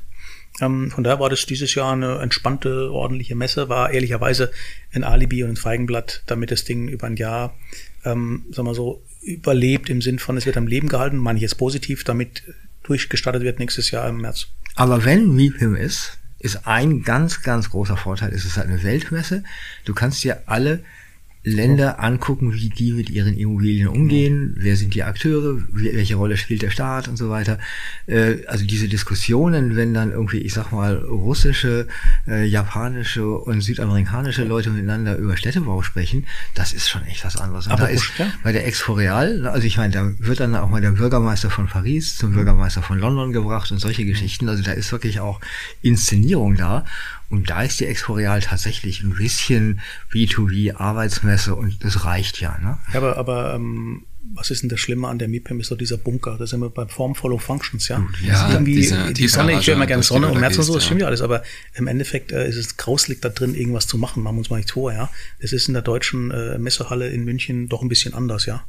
Ähm, 0.61 0.91
von 0.91 1.03
daher 1.03 1.19
war 1.19 1.29
das 1.29 1.45
dieses 1.45 1.73
Jahr 1.75 1.93
eine 1.93 2.19
entspannte, 2.19 2.91
ordentliche 2.91 3.35
Messe, 3.35 3.69
war 3.69 3.91
ehrlicherweise 3.91 4.51
ein 4.93 5.03
Alibi 5.03 5.43
und 5.43 5.51
ein 5.51 5.55
Feigenblatt, 5.55 6.23
damit 6.27 6.51
das 6.51 6.63
Ding 6.63 6.87
über 6.87 7.07
ein 7.07 7.15
Jahr, 7.15 7.55
ähm, 8.05 8.45
sagen 8.51 8.67
wir 8.67 8.75
so, 8.75 9.01
überlebt 9.21 9.89
im 9.89 10.01
Sinn 10.01 10.19
von, 10.19 10.37
es 10.37 10.45
wird 10.45 10.57
am 10.57 10.67
Leben 10.67 10.89
gehalten, 10.89 11.17
meine 11.17 11.37
ich 11.37 11.43
jetzt 11.43 11.57
positiv, 11.57 12.03
damit 12.03 12.43
durchgestattet 12.83 13.43
wird 13.43 13.59
nächstes 13.59 13.91
Jahr 13.91 14.07
im 14.09 14.17
März. 14.17 14.47
Aber 14.75 15.05
wenn 15.05 15.33
MIPIM 15.33 15.75
ist, 15.75 16.19
ist 16.43 16.67
ein 16.67 17.03
ganz, 17.03 17.41
ganz 17.41 17.69
großer 17.69 17.97
Vorteil. 17.97 18.33
Es 18.33 18.45
ist 18.45 18.57
halt 18.57 18.67
eine 18.67 18.83
Weltmesse. 18.83 19.43
Du 19.85 19.93
kannst 19.93 20.23
dir 20.23 20.43
alle 20.45 20.83
Länder 21.45 22.01
angucken, 22.01 22.53
wie 22.53 22.69
die 22.69 22.93
mit 22.93 23.09
ihren 23.09 23.35
Immobilien 23.35 23.89
umgehen, 23.89 24.55
wer 24.57 24.77
sind 24.77 24.93
die 24.93 25.03
Akteure, 25.03 25.61
welche 25.71 26.15
Rolle 26.15 26.37
spielt 26.37 26.61
der 26.61 26.69
Staat 26.69 27.09
und 27.09 27.17
so 27.17 27.29
weiter. 27.29 27.59
Äh, 28.07 28.45
also 28.47 28.65
diese 28.65 28.87
Diskussionen, 28.87 29.75
wenn 29.75 29.93
dann 29.93 30.11
irgendwie, 30.11 30.37
ich 30.37 30.53
sag 30.53 30.71
mal, 30.71 30.95
russische, 30.95 31.87
äh, 32.27 32.45
japanische 32.45 33.27
und 33.27 33.59
südamerikanische 33.59 34.45
Leute 34.45 34.69
miteinander 34.69 35.17
über 35.17 35.35
Städtebau 35.35 35.81
sprechen, 35.81 36.27
das 36.55 36.71
ist 36.71 36.87
schon 36.87 37.03
echt 37.07 37.25
was 37.25 37.35
anderes. 37.35 37.65
Und 37.65 37.73
Aber 37.73 37.83
da 37.83 37.89
ist 37.89 38.09
bei 38.43 38.53
der 38.53 38.65
Exporeal, 38.65 39.45
also 39.45 39.67
ich 39.67 39.77
meine, 39.77 39.91
da 39.91 40.11
wird 40.19 40.39
dann 40.39 40.55
auch 40.55 40.69
mal 40.69 40.79
der 40.79 40.91
Bürgermeister 40.91 41.49
von 41.49 41.67
Paris 41.67 42.17
zum 42.17 42.33
Bürgermeister 42.33 42.81
von 42.81 42.99
London 42.99 43.33
gebracht 43.33 43.69
und 43.69 43.79
solche 43.79 44.05
Geschichten. 44.05 44.47
Also 44.47 44.63
da 44.63 44.71
ist 44.71 44.93
wirklich 44.93 45.19
auch 45.19 45.41
Inszenierung 45.81 46.55
da. 46.55 46.85
Und 47.29 47.49
da 47.49 47.63
ist 47.63 47.79
die 47.79 47.85
Exporeal 47.85 48.41
tatsächlich 48.41 49.01
ein 49.01 49.15
bisschen 49.15 49.81
B2B 50.11 50.75
Arbeitsmesse 50.75 51.55
und 51.55 51.83
das 51.83 52.05
reicht 52.05 52.39
ja. 52.39 52.57
Ne? 52.59 52.77
Ja, 52.93 52.99
aber, 52.99 53.17
aber 53.17 53.53
ähm, 53.55 54.05
was 54.35 54.51
ist 54.51 54.63
denn 54.63 54.69
das 54.69 54.79
Schlimme 54.79 55.07
an 55.07 55.19
der 55.19 55.27
MIPIM 55.27 55.59
ist 55.59 55.67
so 55.67 55.75
dieser 55.75 55.97
Bunker. 55.97 56.37
Da 56.37 56.47
sind 56.47 56.61
wir 56.61 56.69
beim 56.69 56.89
Form 56.89 57.13
Follow 57.13 57.37
Functions, 57.37 57.87
ja. 57.87 58.05
Ja, 58.25 58.51
irgendwie 58.51 58.75
diese, 58.75 59.13
die 59.13 59.27
Sonne, 59.27 59.59
ich 59.59 59.67
höre 59.67 59.75
immer 59.75 59.85
gerne 59.85 60.03
Sonne 60.03 60.29
und 60.29 60.39
März 60.39 60.57
und 60.57 60.63
so, 60.63 60.75
das 60.75 60.85
stimmt 60.85 61.01
ja 61.01 61.07
alles, 61.07 61.21
aber 61.21 61.43
im 61.73 61.87
Endeffekt 61.87 62.31
äh, 62.31 62.47
ist 62.47 62.55
es 62.55 62.77
grauslig 62.77 63.21
da 63.21 63.29
drin, 63.29 63.53
irgendwas 63.53 63.87
zu 63.87 63.97
machen, 63.97 64.23
machen 64.23 64.35
wir 64.35 64.39
uns 64.39 64.49
mal 64.49 64.57
nichts 64.57 64.71
vor, 64.71 64.93
ja. 64.93 65.09
Das 65.41 65.51
ist 65.51 65.67
in 65.67 65.73
der 65.73 65.83
deutschen 65.83 66.31
äh, 66.31 66.57
Messehalle 66.57 67.09
in 67.09 67.25
München 67.25 67.67
doch 67.67 67.81
ein 67.81 67.89
bisschen 67.89 68.13
anders, 68.13 68.45
ja. 68.45 68.63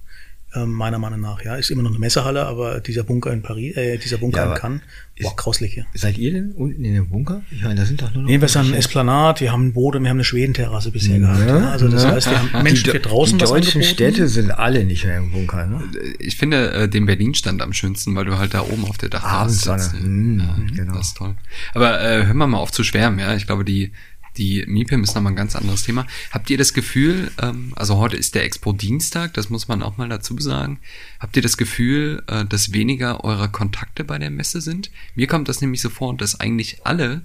Ähm, 0.56 0.70
meiner 0.72 0.98
Meinung 0.98 1.20
nach, 1.20 1.44
ja. 1.44 1.56
Ist 1.56 1.70
immer 1.70 1.82
noch 1.82 1.90
eine 1.90 1.98
Messehalle, 1.98 2.46
aber 2.46 2.80
dieser 2.80 3.02
Bunker 3.02 3.32
in 3.32 3.42
Paris, 3.42 3.76
äh, 3.76 3.98
dieser 3.98 4.18
Bunker 4.18 4.44
ja, 4.44 4.52
in 4.52 4.60
Cannes, 4.60 4.80
boah, 5.20 5.34
grauslich 5.34 5.74
hier. 5.74 5.86
Seid 5.94 6.16
ihr 6.16 6.32
denn 6.32 6.52
unten 6.52 6.84
in 6.84 6.94
dem 6.94 7.08
Bunker? 7.08 7.42
Ich 7.50 7.62
meine, 7.62 7.74
da 7.74 7.84
sind 7.84 8.00
doch 8.02 8.14
nur 8.14 8.22
noch. 8.22 8.30
Nee, 8.30 8.40
wir 8.40 8.46
sind 8.46 8.72
Esplanat, 8.72 9.40
wir 9.40 9.50
haben 9.50 9.66
ein 9.68 9.72
Boot 9.72 9.94
wir 9.94 10.08
haben 10.08 10.16
eine 10.16 10.24
Schwedenterrasse 10.24 10.92
bisher 10.92 11.16
ja, 11.16 11.32
gehabt. 11.32 11.48
Ja. 11.48 11.70
Also 11.70 11.88
das 11.88 12.04
ja. 12.04 12.12
heißt, 12.12 12.30
wir 12.30 12.38
haben 12.38 12.62
Menschen 12.62 12.90
für 12.90 13.00
draußen 13.00 13.38
Die 13.38 13.44
deutschen 13.44 13.82
Städte 13.82 14.28
sind 14.28 14.52
alle 14.52 14.84
nicht 14.84 15.04
mehr 15.04 15.18
im 15.18 15.32
Bunker, 15.32 15.66
ne? 15.66 15.82
Ich 16.20 16.36
finde 16.36 16.72
äh, 16.72 16.88
den 16.88 17.06
Berlin-Stand 17.06 17.60
am 17.60 17.72
schönsten, 17.72 18.14
weil 18.14 18.24
du 18.24 18.38
halt 18.38 18.54
da 18.54 18.60
oben 18.60 18.84
auf 18.84 18.96
der 18.96 19.08
Dachterrasse 19.08 19.76
sitzt. 19.76 20.00
Mhm, 20.00 20.40
ja, 20.40 20.56
genau. 20.74 20.94
Das 20.94 21.08
ist 21.08 21.16
toll. 21.16 21.34
Aber 21.74 22.00
äh, 22.00 22.26
hör 22.26 22.34
mal 22.34 22.46
mal 22.46 22.58
auf 22.58 22.70
zu 22.70 22.84
schwärmen, 22.84 23.18
ja. 23.18 23.34
Ich 23.34 23.46
glaube, 23.46 23.64
die 23.64 23.90
die 24.36 24.64
MIPIM 24.66 25.02
ist 25.02 25.14
nochmal 25.14 25.32
ein 25.32 25.36
ganz 25.36 25.56
anderes 25.56 25.84
Thema. 25.84 26.06
Habt 26.30 26.50
ihr 26.50 26.58
das 26.58 26.74
Gefühl, 26.74 27.30
ähm, 27.40 27.72
also 27.76 27.98
heute 27.98 28.16
ist 28.16 28.34
der 28.34 28.44
Expo-Dienstag, 28.44 29.34
das 29.34 29.50
muss 29.50 29.68
man 29.68 29.82
auch 29.82 29.96
mal 29.96 30.08
dazu 30.08 30.36
sagen. 30.38 30.80
Habt 31.20 31.36
ihr 31.36 31.42
das 31.42 31.56
Gefühl, 31.56 32.22
äh, 32.26 32.44
dass 32.44 32.72
weniger 32.72 33.24
eurer 33.24 33.48
Kontakte 33.48 34.04
bei 34.04 34.18
der 34.18 34.30
Messe 34.30 34.60
sind? 34.60 34.90
Mir 35.14 35.26
kommt 35.26 35.48
das 35.48 35.60
nämlich 35.60 35.80
so 35.80 35.90
vor, 35.90 36.16
dass 36.16 36.40
eigentlich 36.40 36.84
alle 36.84 37.22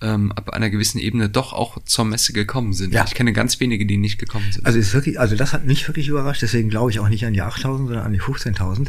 ähm, 0.00 0.32
ab 0.32 0.50
einer 0.50 0.70
gewissen 0.70 0.98
Ebene 0.98 1.28
doch 1.28 1.52
auch 1.52 1.82
zur 1.84 2.04
Messe 2.04 2.32
gekommen 2.32 2.72
sind. 2.72 2.92
Ja. 2.92 3.04
Ich 3.06 3.14
kenne 3.14 3.32
ganz 3.32 3.60
wenige, 3.60 3.86
die 3.86 3.96
nicht 3.96 4.18
gekommen 4.18 4.46
sind. 4.52 4.66
Also 4.66 4.78
ist 4.78 4.92
wirklich, 4.92 5.18
also 5.18 5.36
das 5.36 5.52
hat 5.52 5.64
mich 5.64 5.88
wirklich 5.88 6.08
überrascht, 6.08 6.42
deswegen 6.42 6.68
glaube 6.68 6.90
ich 6.90 7.00
auch 7.00 7.08
nicht 7.08 7.24
an 7.24 7.32
die 7.32 7.42
8000, 7.42 7.88
sondern 7.88 8.04
an 8.04 8.12
die 8.12 8.20
15.000. 8.20 8.88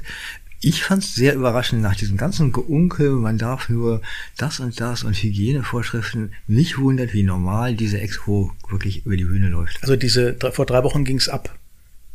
Ich 0.59 0.83
fand 0.83 1.03
es 1.03 1.13
sehr 1.13 1.35
überraschend 1.35 1.81
nach 1.81 1.95
diesem 1.95 2.17
ganzen 2.17 2.51
Geunkel, 2.51 3.11
man 3.11 3.37
darf 3.37 3.69
nur 3.69 4.01
das 4.37 4.59
und 4.59 4.79
das 4.79 5.03
und 5.03 5.15
Hygienevorschriften. 5.15 6.33
Mich 6.47 6.79
wundert, 6.79 7.13
wie 7.13 7.23
normal 7.23 7.75
diese 7.75 7.99
Expo 7.99 8.51
wirklich 8.69 9.05
über 9.05 9.17
die 9.17 9.25
Bühne 9.25 9.49
läuft. 9.49 9.77
Also 9.81 9.95
diese 9.95 10.35
vor 10.51 10.65
drei 10.65 10.83
Wochen 10.83 11.03
ging's 11.03 11.29
ab. 11.29 11.55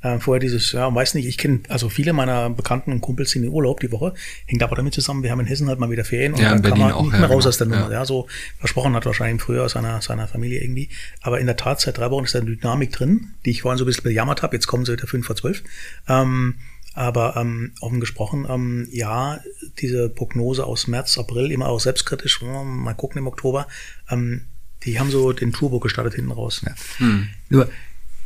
Äh, 0.03 0.19
vorher 0.19 0.41
dieses, 0.41 0.73
ja, 0.73 0.93
weiß 0.93 1.15
nicht, 1.15 1.27
ich 1.27 1.39
kenne, 1.39 1.61
also 1.69 1.89
viele 1.89 2.13
meiner 2.13 2.51
Bekannten 2.51 2.91
und 2.91 3.01
Kumpels 3.01 3.31
sind 3.31 3.45
in 3.45 3.51
Urlaub 3.51 3.79
die 3.79 3.93
Woche, 3.93 4.15
hängt 4.47 4.61
aber 4.65 4.75
damit 4.75 4.95
zusammen, 4.95 5.23
wir 5.23 5.31
haben 5.31 5.39
in 5.39 5.47
Hessen 5.47 5.69
halt 5.69 5.79
mal 5.79 5.91
wieder 5.91 6.05
Ferien 6.05 6.33
und 6.33 6.41
ja, 6.41 6.51
dann 6.51 6.63
kann 6.63 6.79
man 6.79 6.93
auch, 6.93 7.03
nicht 7.03 7.13
mehr 7.13 7.21
ja, 7.21 7.27
raus 7.29 7.47
aus 7.47 7.59
der 7.59 7.69
genau. 7.69 7.79
Nummer, 7.79 7.93
ja. 7.93 8.01
ja, 8.01 8.05
so 8.05 8.27
versprochen 8.59 8.97
hat 8.97 9.07
wahrscheinlich 9.07 9.41
früher 9.41 9.63
aus 9.63 9.73
seiner, 9.73 10.03
seiner 10.03 10.27
Familie 10.27 10.61
irgendwie. 10.61 10.89
Aber 11.21 11.39
in 11.39 11.47
der 11.47 11.57
Tat, 11.57 11.81
seit 11.81 11.99
drei 11.99 12.11
Wochen 12.11 12.25
ist 12.25 12.35
da 12.35 12.41
eine 12.41 12.51
Dynamik 12.51 12.91
drin, 12.91 13.35
die 13.45 13.51
ich 13.51 13.63
vorhin 13.63 13.79
so 13.79 13.85
ein 13.85 13.87
bisschen 13.87 14.03
bejammert 14.03 14.43
habe, 14.43 14.57
jetzt 14.57 14.67
kommen 14.67 14.85
sie 14.85 14.93
wieder 14.93 15.07
fünf 15.07 15.25
vor 15.25 15.37
zwölf. 15.37 15.63
Ähm, 16.09 16.57
aber 16.95 17.37
ähm, 17.37 17.73
offen 17.81 18.01
gesprochen, 18.01 18.47
ähm, 18.49 18.89
ja, 18.91 19.41
diese 19.79 20.09
Prognose 20.09 20.65
aus 20.65 20.87
März, 20.87 21.19
April, 21.19 21.51
immer 21.51 21.69
auch 21.69 21.81
selbstkritisch, 21.81 22.43
mal 22.43 22.95
gucken 22.95 23.19
im 23.19 23.27
Oktober, 23.27 23.67
ähm, 24.11 24.43
die 24.85 24.99
haben 24.99 25.11
so 25.11 25.33
den 25.33 25.53
Turbo 25.53 25.81
gestartet 25.81 26.15
hinten 26.15 26.33
raus. 26.33 26.63
Ja. 26.65 26.75
Hm. 26.99 27.29
Nur 27.49 27.71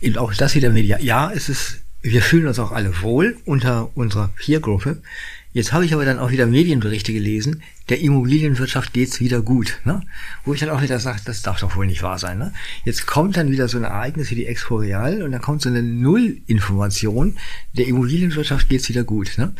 eben 0.01 0.17
auch 0.17 0.33
das 0.35 0.55
wieder 0.55 0.71
Media. 0.71 0.99
Ja, 1.01 1.31
es 1.31 1.49
ist, 1.49 1.81
wir 2.03 2.23
fühlen 2.23 2.47
uns 2.47 2.59
auch 2.59 2.73
alle 2.73 3.03
wohl 3.03 3.37
unter 3.45 3.97
unserer 3.97 4.29
Peer-Gruppe. 4.37 5.03
Jetzt 5.53 5.73
habe 5.73 5.85
ich 5.85 5.95
aber 5.95 6.05
dann 6.05 6.19
auch 6.19 6.31
wieder 6.31 6.47
Medienberichte 6.47 7.13
gelesen, 7.13 7.63
der 7.89 8.01
Immobilienwirtschaft 8.01 8.93
geht's 8.93 9.21
wieder 9.21 9.43
gut. 9.43 9.81
Ne? 9.85 10.03
Wo 10.45 10.55
ich 10.55 10.61
dann 10.61 10.71
auch 10.71 10.83
wieder 10.83 10.99
sage, 10.99 11.21
das 11.25 11.43
darf 11.43 11.61
doch 11.61 11.77
wohl 11.77 11.87
nicht 11.87 12.03
wahr 12.03 12.19
sein. 12.19 12.39
Ne? 12.39 12.53
Jetzt 12.85 13.07
kommt 13.07 13.37
dann 13.37 13.51
wieder 13.51 13.69
so 13.69 13.79
ein 13.79 13.85
Ereignis 13.85 14.31
wie 14.31 14.35
die 14.35 14.47
Expo 14.47 14.77
Real 14.77 15.23
und 15.23 15.33
dann 15.33 15.41
kommt 15.41 15.63
so 15.63 15.69
eine 15.69 15.83
Nullinformation, 15.83 17.37
der 17.75 17.87
Immobilienwirtschaft 17.87 18.69
geht's 18.69 18.89
wieder 18.89 19.05
gut. 19.05 19.39
Ne? 19.39 19.53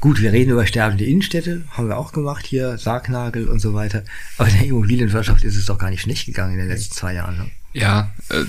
Gut, 0.00 0.20
wir 0.20 0.32
reden 0.32 0.52
über 0.52 0.66
sterbende 0.66 1.04
Innenstädte, 1.04 1.62
haben 1.70 1.88
wir 1.88 1.98
auch 1.98 2.12
gemacht 2.12 2.46
hier, 2.46 2.78
Sargnagel 2.78 3.48
und 3.48 3.58
so 3.58 3.74
weiter. 3.74 4.04
Aber 4.38 4.48
der 4.48 4.64
Immobilienwirtschaft 4.64 5.44
ist 5.44 5.56
es 5.56 5.66
doch 5.66 5.78
gar 5.78 5.90
nicht 5.90 6.02
schlecht 6.02 6.26
gegangen 6.26 6.52
in 6.52 6.58
den 6.58 6.68
letzten 6.68 6.94
zwei 6.94 7.14
Jahren. 7.14 7.36
Ne? 7.36 7.50
Ja, 7.72 8.12
äh, 8.28 8.44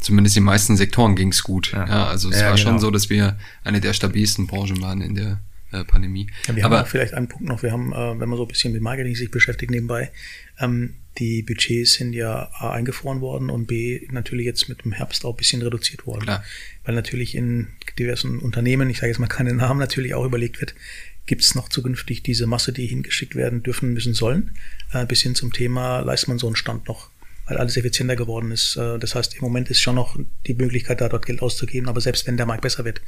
zumindest 0.00 0.36
in 0.36 0.42
den 0.42 0.46
meisten 0.46 0.76
Sektoren 0.76 1.14
ging's 1.14 1.42
gut. 1.42 1.72
Ja, 1.72 1.86
ja 1.86 2.06
also 2.06 2.30
es 2.30 2.40
Ja, 2.40 2.46
war 2.48 2.56
genau. 2.56 2.70
schon 2.70 2.78
so, 2.80 2.90
dass 2.90 3.10
wir 3.10 3.38
eine 3.62 3.80
der 3.80 3.92
stabilsten 3.92 4.46
Branchen 4.46 4.80
waren 4.80 5.00
in 5.00 5.14
der 5.14 5.40
äh, 5.72 5.84
Pandemie. 5.84 6.28
Ja, 6.46 6.56
wir 6.56 6.64
Aber 6.64 6.78
haben 6.78 6.84
auch 6.84 6.88
vielleicht 6.88 7.14
einen 7.14 7.28
Punkt 7.28 7.46
noch. 7.46 7.62
Wir 7.62 7.72
haben, 7.72 7.92
äh, 7.92 8.20
wenn 8.20 8.28
man 8.28 8.36
so 8.36 8.44
ein 8.44 8.48
bisschen 8.48 8.72
mit 8.72 8.82
Marketing 8.82 9.14
sich 9.14 9.30
beschäftigt 9.30 9.70
nebenbei, 9.70 10.10
ähm, 10.58 10.94
die 11.18 11.42
Budgets 11.42 11.94
sind 11.94 12.12
ja 12.12 12.50
A 12.54 12.72
eingefroren 12.72 13.20
worden 13.20 13.50
und 13.50 13.66
B 13.66 14.06
natürlich 14.10 14.46
jetzt 14.46 14.68
mit 14.68 14.84
dem 14.84 14.92
Herbst 14.92 15.24
auch 15.24 15.34
ein 15.34 15.36
bisschen 15.36 15.62
reduziert 15.62 16.06
worden. 16.06 16.22
Klar. 16.22 16.44
Weil 16.84 16.94
natürlich 16.94 17.34
in 17.34 17.68
diversen 17.98 18.38
Unternehmen, 18.38 18.88
ich 18.88 18.98
sage 18.98 19.08
jetzt 19.08 19.18
mal 19.18 19.26
keine 19.26 19.52
Namen, 19.52 19.80
natürlich 19.80 20.14
auch 20.14 20.24
überlegt 20.24 20.60
wird, 20.60 20.74
gibt 21.26 21.42
es 21.42 21.54
noch 21.54 21.68
zukünftig 21.68 22.22
diese 22.22 22.46
Masse, 22.46 22.72
die 22.72 22.86
hingeschickt 22.86 23.34
werden 23.34 23.62
dürfen, 23.62 23.92
müssen, 23.92 24.14
sollen, 24.14 24.52
äh, 24.92 25.04
bis 25.06 25.22
hin 25.22 25.34
zum 25.34 25.52
Thema, 25.52 26.00
leistet 26.00 26.28
man 26.28 26.38
so 26.38 26.46
einen 26.46 26.56
Stand 26.56 26.88
noch, 26.88 27.10
weil 27.48 27.56
alles 27.56 27.76
effizienter 27.76 28.16
geworden 28.16 28.52
ist. 28.52 28.76
Äh, 28.76 28.98
das 28.98 29.14
heißt, 29.14 29.34
im 29.34 29.42
Moment 29.42 29.70
ist 29.70 29.80
schon 29.80 29.94
noch 29.94 30.16
die 30.46 30.54
Möglichkeit, 30.54 31.00
da 31.00 31.08
dort 31.08 31.26
Geld 31.26 31.42
auszugeben, 31.42 31.88
aber 31.88 32.00
selbst 32.00 32.26
wenn 32.26 32.36
der 32.36 32.46
Markt 32.46 32.62
besser 32.62 32.84
wird, 32.84 33.00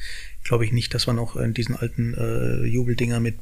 glaube 0.44 0.64
ich 0.64 0.72
nicht, 0.72 0.94
dass 0.94 1.06
wir 1.06 1.12
noch 1.12 1.36
in 1.36 1.54
diesen 1.54 1.76
alten 1.76 2.14
äh, 2.14 2.64
Jubeldinger 2.64 3.20
mit 3.20 3.38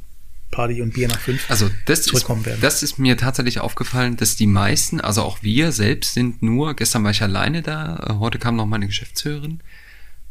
Party 0.51 0.81
und 0.81 0.95
Bier 0.95 1.09
nach 1.09 1.21
fünf 1.21 1.51
Also 1.51 1.71
das 1.85 2.01
ist, 2.01 2.09
zurückkommen 2.09 2.45
werden. 2.47 2.61
das 2.61 2.83
ist 2.83 2.99
mir 2.99 3.17
tatsächlich 3.17 3.61
aufgefallen, 3.61 4.17
dass 4.17 4.37
die 4.37 4.47
meisten, 4.47 5.01
also 5.01 5.23
auch 5.23 5.43
wir 5.43 5.73
selbst 5.73 6.15
sind 6.15 6.43
nur, 6.43 6.75
gestern 6.75 7.05
war 7.05 7.11
ich 7.11 7.23
alleine 7.23 7.63
da, 7.63 8.07
äh, 8.09 8.15
heute 8.15 8.39
kam 8.39 8.57
noch 8.57 8.67
meine 8.67 8.87
Geschäftsführerin, 8.87 9.61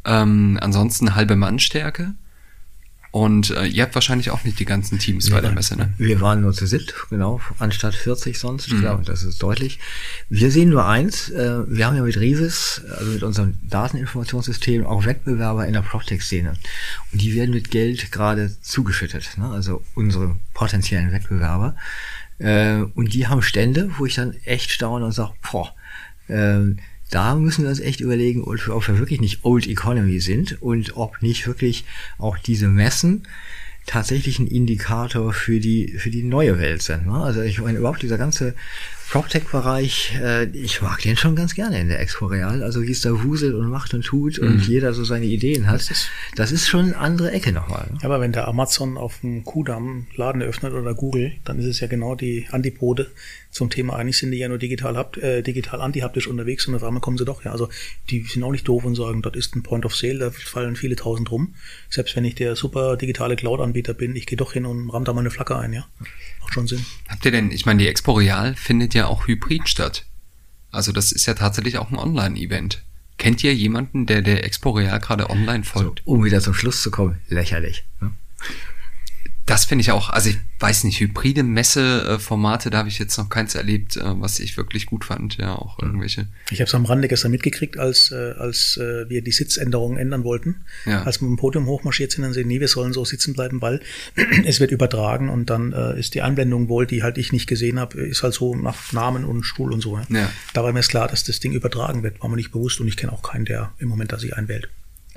ähm, 0.04 0.58
ansonsten 0.60 1.14
halbe 1.14 1.36
Mannstärke 1.36 2.14
und 3.10 3.50
äh, 3.50 3.64
ihr 3.64 3.82
habt 3.82 3.94
wahrscheinlich 3.94 4.30
auch 4.30 4.44
nicht 4.44 4.58
die 4.58 4.66
ganzen 4.66 4.98
Teams 4.98 5.30
bei 5.30 5.40
der 5.40 5.52
Messe, 5.52 5.76
ne? 5.76 5.92
Wir 5.96 6.20
waren 6.20 6.42
nur 6.42 6.52
zu 6.52 6.66
sitt, 6.66 6.94
genau, 7.08 7.40
anstatt 7.58 7.94
40 7.94 8.38
sonst. 8.38 8.68
Ich 8.68 8.78
glaube, 8.78 9.02
das 9.04 9.22
ist 9.22 9.42
deutlich. 9.42 9.78
Wir 10.28 10.50
sehen 10.50 10.68
nur 10.68 10.86
eins, 10.86 11.30
äh, 11.30 11.60
wir 11.66 11.86
haben 11.86 11.96
ja 11.96 12.02
mit 12.02 12.18
Rivis, 12.18 12.82
also 12.98 13.10
mit 13.12 13.22
unserem 13.22 13.54
Dateninformationssystem, 13.62 14.84
auch 14.86 15.06
Wettbewerber 15.06 15.66
in 15.66 15.72
der 15.72 15.82
PropTech-Szene. 15.82 16.54
Und 17.12 17.22
die 17.22 17.34
werden 17.34 17.54
mit 17.54 17.70
Geld 17.70 18.12
gerade 18.12 18.54
zugeschüttet, 18.60 19.38
ne? 19.38 19.48
also 19.50 19.82
unsere 19.94 20.36
potenziellen 20.52 21.10
Wettbewerber. 21.10 21.76
Äh, 22.38 22.82
und 22.94 23.14
die 23.14 23.26
haben 23.26 23.40
Stände, 23.40 23.90
wo 23.96 24.04
ich 24.04 24.16
dann 24.16 24.34
echt 24.44 24.70
staune 24.70 25.06
und 25.06 25.12
sage, 25.12 25.32
boah, 25.50 25.74
äh, 26.28 26.76
da 27.10 27.34
müssen 27.34 27.64
wir 27.64 27.70
uns 27.70 27.80
echt 27.80 28.00
überlegen, 28.00 28.42
ob 28.42 28.88
wir 28.88 28.98
wirklich 28.98 29.20
nicht 29.20 29.44
Old 29.44 29.66
Economy 29.66 30.20
sind 30.20 30.60
und 30.60 30.96
ob 30.96 31.22
nicht 31.22 31.46
wirklich 31.46 31.84
auch 32.18 32.38
diese 32.38 32.68
Messen 32.68 33.22
tatsächlich 33.86 34.38
ein 34.38 34.46
Indikator 34.46 35.32
für 35.32 35.60
die, 35.60 35.96
für 35.98 36.10
die 36.10 36.22
neue 36.22 36.58
Welt 36.58 36.82
sind. 36.82 37.06
Ne? 37.06 37.14
Also 37.14 37.40
ich 37.40 37.60
meine, 37.60 37.78
überhaupt 37.78 38.02
dieser 38.02 38.18
ganze 38.18 38.54
PropTech-Bereich, 39.10 40.18
äh, 40.20 40.44
ich 40.50 40.82
mag 40.82 41.00
den 41.00 41.16
schon 41.16 41.34
ganz 41.34 41.54
gerne 41.54 41.80
in 41.80 41.88
der 41.88 41.98
Expo 41.98 42.26
Real. 42.26 42.62
Also 42.62 42.82
wie 42.82 42.90
es 42.90 43.00
da 43.00 43.24
wuselt 43.24 43.54
und 43.54 43.68
macht 43.68 43.94
und 43.94 44.02
tut 44.02 44.38
mhm. 44.38 44.48
und 44.48 44.68
jeder 44.68 44.92
so 44.92 45.02
seine 45.02 45.24
Ideen 45.24 45.66
hat. 45.66 45.76
Das 45.76 45.90
ist, 45.90 46.08
das 46.36 46.52
ist 46.52 46.68
schon 46.68 46.86
eine 46.86 46.96
andere 46.98 47.32
Ecke 47.32 47.52
nochmal. 47.52 47.88
Ne? 47.90 47.98
Aber 48.02 48.20
wenn 48.20 48.32
der 48.32 48.48
Amazon 48.48 48.98
auf 48.98 49.20
dem 49.20 49.44
Kudamm 49.44 50.06
Laden 50.14 50.42
öffnet 50.42 50.74
oder 50.74 50.94
Google, 50.94 51.32
dann 51.44 51.58
ist 51.58 51.64
es 51.64 51.80
ja 51.80 51.86
genau 51.86 52.14
die 52.14 52.46
Antipode 52.50 53.10
zum 53.50 53.70
Thema, 53.70 53.96
eigentlich 53.96 54.18
sind 54.18 54.30
die 54.30 54.36
ja 54.36 54.48
nur 54.48 54.58
digital, 54.58 54.94
äh, 55.22 55.42
digital 55.42 55.80
antihaptisch 55.80 56.26
unterwegs 56.26 56.66
und 56.66 56.74
auf 56.74 56.84
einmal 56.84 57.00
kommen 57.00 57.16
sie 57.16 57.24
doch, 57.24 57.42
ja. 57.44 57.50
Also 57.50 57.70
die 58.10 58.22
sind 58.24 58.42
auch 58.42 58.52
nicht 58.52 58.68
doof 58.68 58.84
und 58.84 58.94
sagen, 58.94 59.22
das 59.22 59.34
ist 59.34 59.56
ein 59.56 59.62
Point 59.62 59.86
of 59.86 59.96
Sale, 59.96 60.18
da 60.18 60.30
fallen 60.30 60.76
viele 60.76 60.96
tausend 60.96 61.30
rum. 61.30 61.54
Selbst 61.88 62.14
wenn 62.14 62.26
ich 62.26 62.34
der 62.34 62.56
super 62.56 62.96
digitale 62.98 63.36
Cloud-Anbieter 63.36 63.94
bin, 63.94 64.14
ich 64.16 64.26
gehe 64.26 64.36
doch 64.36 64.52
hin 64.52 64.66
und 64.66 64.90
ramm 64.90 65.04
da 65.04 65.14
mal 65.14 65.20
eine 65.20 65.30
Flagge 65.30 65.56
ein, 65.56 65.72
ja 65.72 65.86
macht 66.48 66.54
schon 66.54 66.66
Sinn. 66.66 66.84
Habt 67.18 67.24
ihr 67.24 67.32
denn, 67.32 67.50
ich 67.50 67.66
meine, 67.66 67.82
die 67.82 67.88
Expo 67.88 68.12
Real 68.12 68.54
findet 68.54 68.94
ja 68.94 69.06
auch 69.06 69.26
hybrid 69.26 69.68
statt. 69.68 70.04
Also 70.70 70.92
das 70.92 71.10
ist 71.10 71.26
ja 71.26 71.34
tatsächlich 71.34 71.76
auch 71.78 71.90
ein 71.90 71.98
Online-Event. 71.98 72.84
Kennt 73.16 73.42
ihr 73.42 73.52
jemanden, 73.52 74.06
der 74.06 74.22
der 74.22 74.44
Expo 74.44 74.70
Real 74.70 75.00
gerade 75.00 75.28
online 75.28 75.64
folgt? 75.64 76.02
So, 76.04 76.12
um 76.12 76.24
wieder 76.24 76.40
zum 76.40 76.54
Schluss 76.54 76.80
zu 76.80 76.92
kommen, 76.92 77.18
lächerlich. 77.26 77.84
Ne? 78.00 78.12
Das 79.48 79.64
finde 79.64 79.80
ich 79.80 79.90
auch, 79.92 80.10
also 80.10 80.28
ich 80.28 80.36
weiß 80.60 80.84
nicht, 80.84 81.00
hybride 81.00 81.42
Messeformate, 81.42 82.68
da 82.68 82.78
habe 82.78 82.90
ich 82.90 82.98
jetzt 82.98 83.16
noch 83.16 83.30
keins 83.30 83.54
erlebt, 83.54 83.96
äh, 83.96 84.02
was 84.20 84.40
ich 84.40 84.58
wirklich 84.58 84.84
gut 84.84 85.06
fand, 85.06 85.38
ja, 85.38 85.54
auch 85.54 85.78
mhm. 85.78 85.88
irgendwelche. 85.88 86.26
Ich 86.50 86.60
habe 86.60 86.68
es 86.68 86.74
am 86.74 86.84
Rande 86.84 87.08
gestern 87.08 87.30
mitgekriegt, 87.30 87.78
als, 87.78 88.12
äh, 88.12 88.34
als 88.36 88.76
äh, 88.76 89.08
wir 89.08 89.22
die 89.22 89.32
Sitzänderungen 89.32 89.96
ändern 89.96 90.22
wollten. 90.22 90.64
Ja. 90.84 91.02
Als 91.04 91.22
wir 91.22 91.28
mit 91.28 91.38
dem 91.38 91.40
Podium 91.40 91.66
hochmarschiert 91.66 92.12
sind, 92.12 92.24
dann 92.24 92.34
sehen, 92.34 92.46
nee, 92.46 92.60
wir 92.60 92.68
sollen 92.68 92.92
so 92.92 93.06
sitzen 93.06 93.32
bleiben, 93.32 93.62
weil 93.62 93.80
es 94.44 94.60
wird 94.60 94.70
übertragen 94.70 95.30
und 95.30 95.48
dann 95.48 95.72
äh, 95.72 95.98
ist 95.98 96.14
die 96.14 96.20
Einblendung 96.20 96.68
wohl, 96.68 96.86
die 96.86 97.02
halt 97.02 97.16
ich 97.16 97.32
nicht 97.32 97.46
gesehen 97.46 97.80
habe, 97.80 97.98
ist 98.02 98.22
halt 98.22 98.34
so 98.34 98.54
nach 98.54 98.92
Namen 98.92 99.24
und 99.24 99.44
Stuhl 99.44 99.72
und 99.72 99.80
so. 99.80 99.96
Ja. 99.96 100.04
ja. 100.10 100.30
Da 100.52 100.62
war 100.62 100.74
mir 100.74 100.82
klar, 100.82 101.08
dass 101.08 101.24
das 101.24 101.40
Ding 101.40 101.52
übertragen 101.52 102.02
wird, 102.02 102.20
war 102.20 102.28
mir 102.28 102.36
nicht 102.36 102.52
bewusst 102.52 102.80
und 102.82 102.88
ich 102.88 102.98
kenne 102.98 103.12
auch 103.12 103.22
keinen, 103.22 103.46
der 103.46 103.72
im 103.78 103.88
Moment 103.88 104.12
da 104.12 104.18
sich 104.18 104.36
einwählt. 104.36 104.68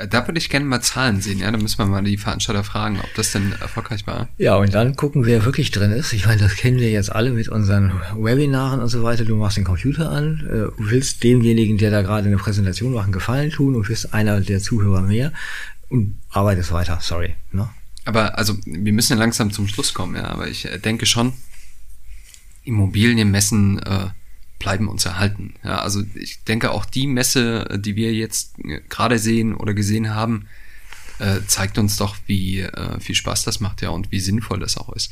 Da 0.10 0.28
würde 0.28 0.38
ich 0.38 0.50
gerne 0.50 0.66
mal 0.66 0.82
Zahlen 0.82 1.22
sehen, 1.22 1.40
ja. 1.40 1.52
Da 1.52 1.58
müssen 1.58 1.78
wir 1.78 1.86
mal 1.86 2.04
die 2.04 2.18
Veranstalter 2.18 2.64
fragen, 2.64 3.00
ob 3.00 3.14
das 3.16 3.32
denn 3.32 3.54
erfolgreich 3.60 4.08
war. 4.08 4.30
Ja, 4.38 4.56
und 4.56 4.74
dann 4.74 4.96
gucken, 4.96 5.26
wer 5.26 5.46
wirklich 5.46 5.72
drin 5.72 5.92
ist. 5.92 6.14
Ich 6.14 6.26
meine, 6.26 6.42
das 6.42 6.56
kennen 6.56 6.80
wir 6.80 6.92
jetzt 6.92 7.12
alle 7.12 7.32
mit 7.32 7.50
unseren 7.50 7.92
Webinaren 8.16 8.80
und 8.80 8.90
so 8.90 9.04
weiter. 9.04 9.26
Du 9.26 9.36
machst 9.36 9.58
den 9.58 9.64
Computer 9.64 10.10
an, 10.12 10.48
äh, 10.48 10.72
willst 10.78 11.24
demjenigen, 11.24 11.78
der 11.78 11.92
da 11.92 12.02
gerade 12.02 12.28
eine 12.28 12.38
Präsentation 12.38 12.94
macht, 12.94 13.06
einen 13.06 13.14
Gefallen 13.14 13.52
tun 13.52 13.76
und 13.76 13.88
bist 13.88 14.14
einer 14.14 14.42
der 14.42 14.60
Zuhörer 14.60 15.02
mehr 15.02 15.32
und 15.90 16.18
arbeitest 16.30 16.72
weiter. 16.72 17.00
Sorry. 17.02 17.36
Ne? 17.52 17.70
Aber 18.06 18.38
also, 18.38 18.58
wir 18.66 18.94
müssen 18.94 19.14
ja 19.14 19.20
langsam 19.20 19.52
zum 19.52 19.68
Schluss 19.68 19.94
kommen, 19.94 20.16
ja. 20.16 20.26
Aber 20.26 20.48
ich 20.48 20.66
äh, 20.66 20.80
denke 20.80 21.06
schon, 21.06 21.34
Immobilien 22.64 23.32
messen, 23.32 23.80
äh, 23.80 24.08
bleiben 24.62 24.88
uns 24.88 25.06
erhalten. 25.06 25.56
Ja, 25.64 25.80
also 25.80 26.04
ich 26.14 26.44
denke 26.44 26.72
auch 26.72 26.86
die 26.86 27.08
Messe, 27.08 27.80
die 27.84 27.96
wir 27.96 28.14
jetzt 28.14 28.56
gerade 28.90 29.18
sehen 29.18 29.56
oder 29.56 29.74
gesehen 29.74 30.14
haben, 30.14 30.48
äh, 31.18 31.40
zeigt 31.48 31.80
uns 31.80 31.98
doch, 31.98 32.16
wie 32.28 32.60
äh, 32.60 33.00
viel 33.00 33.16
Spaß 33.16 33.44
das 33.44 33.60
macht 33.60 33.82
ja 33.82 33.90
und 33.90 34.12
wie 34.12 34.20
sinnvoll 34.20 34.60
das 34.60 34.78
auch 34.78 34.94
ist. 34.94 35.12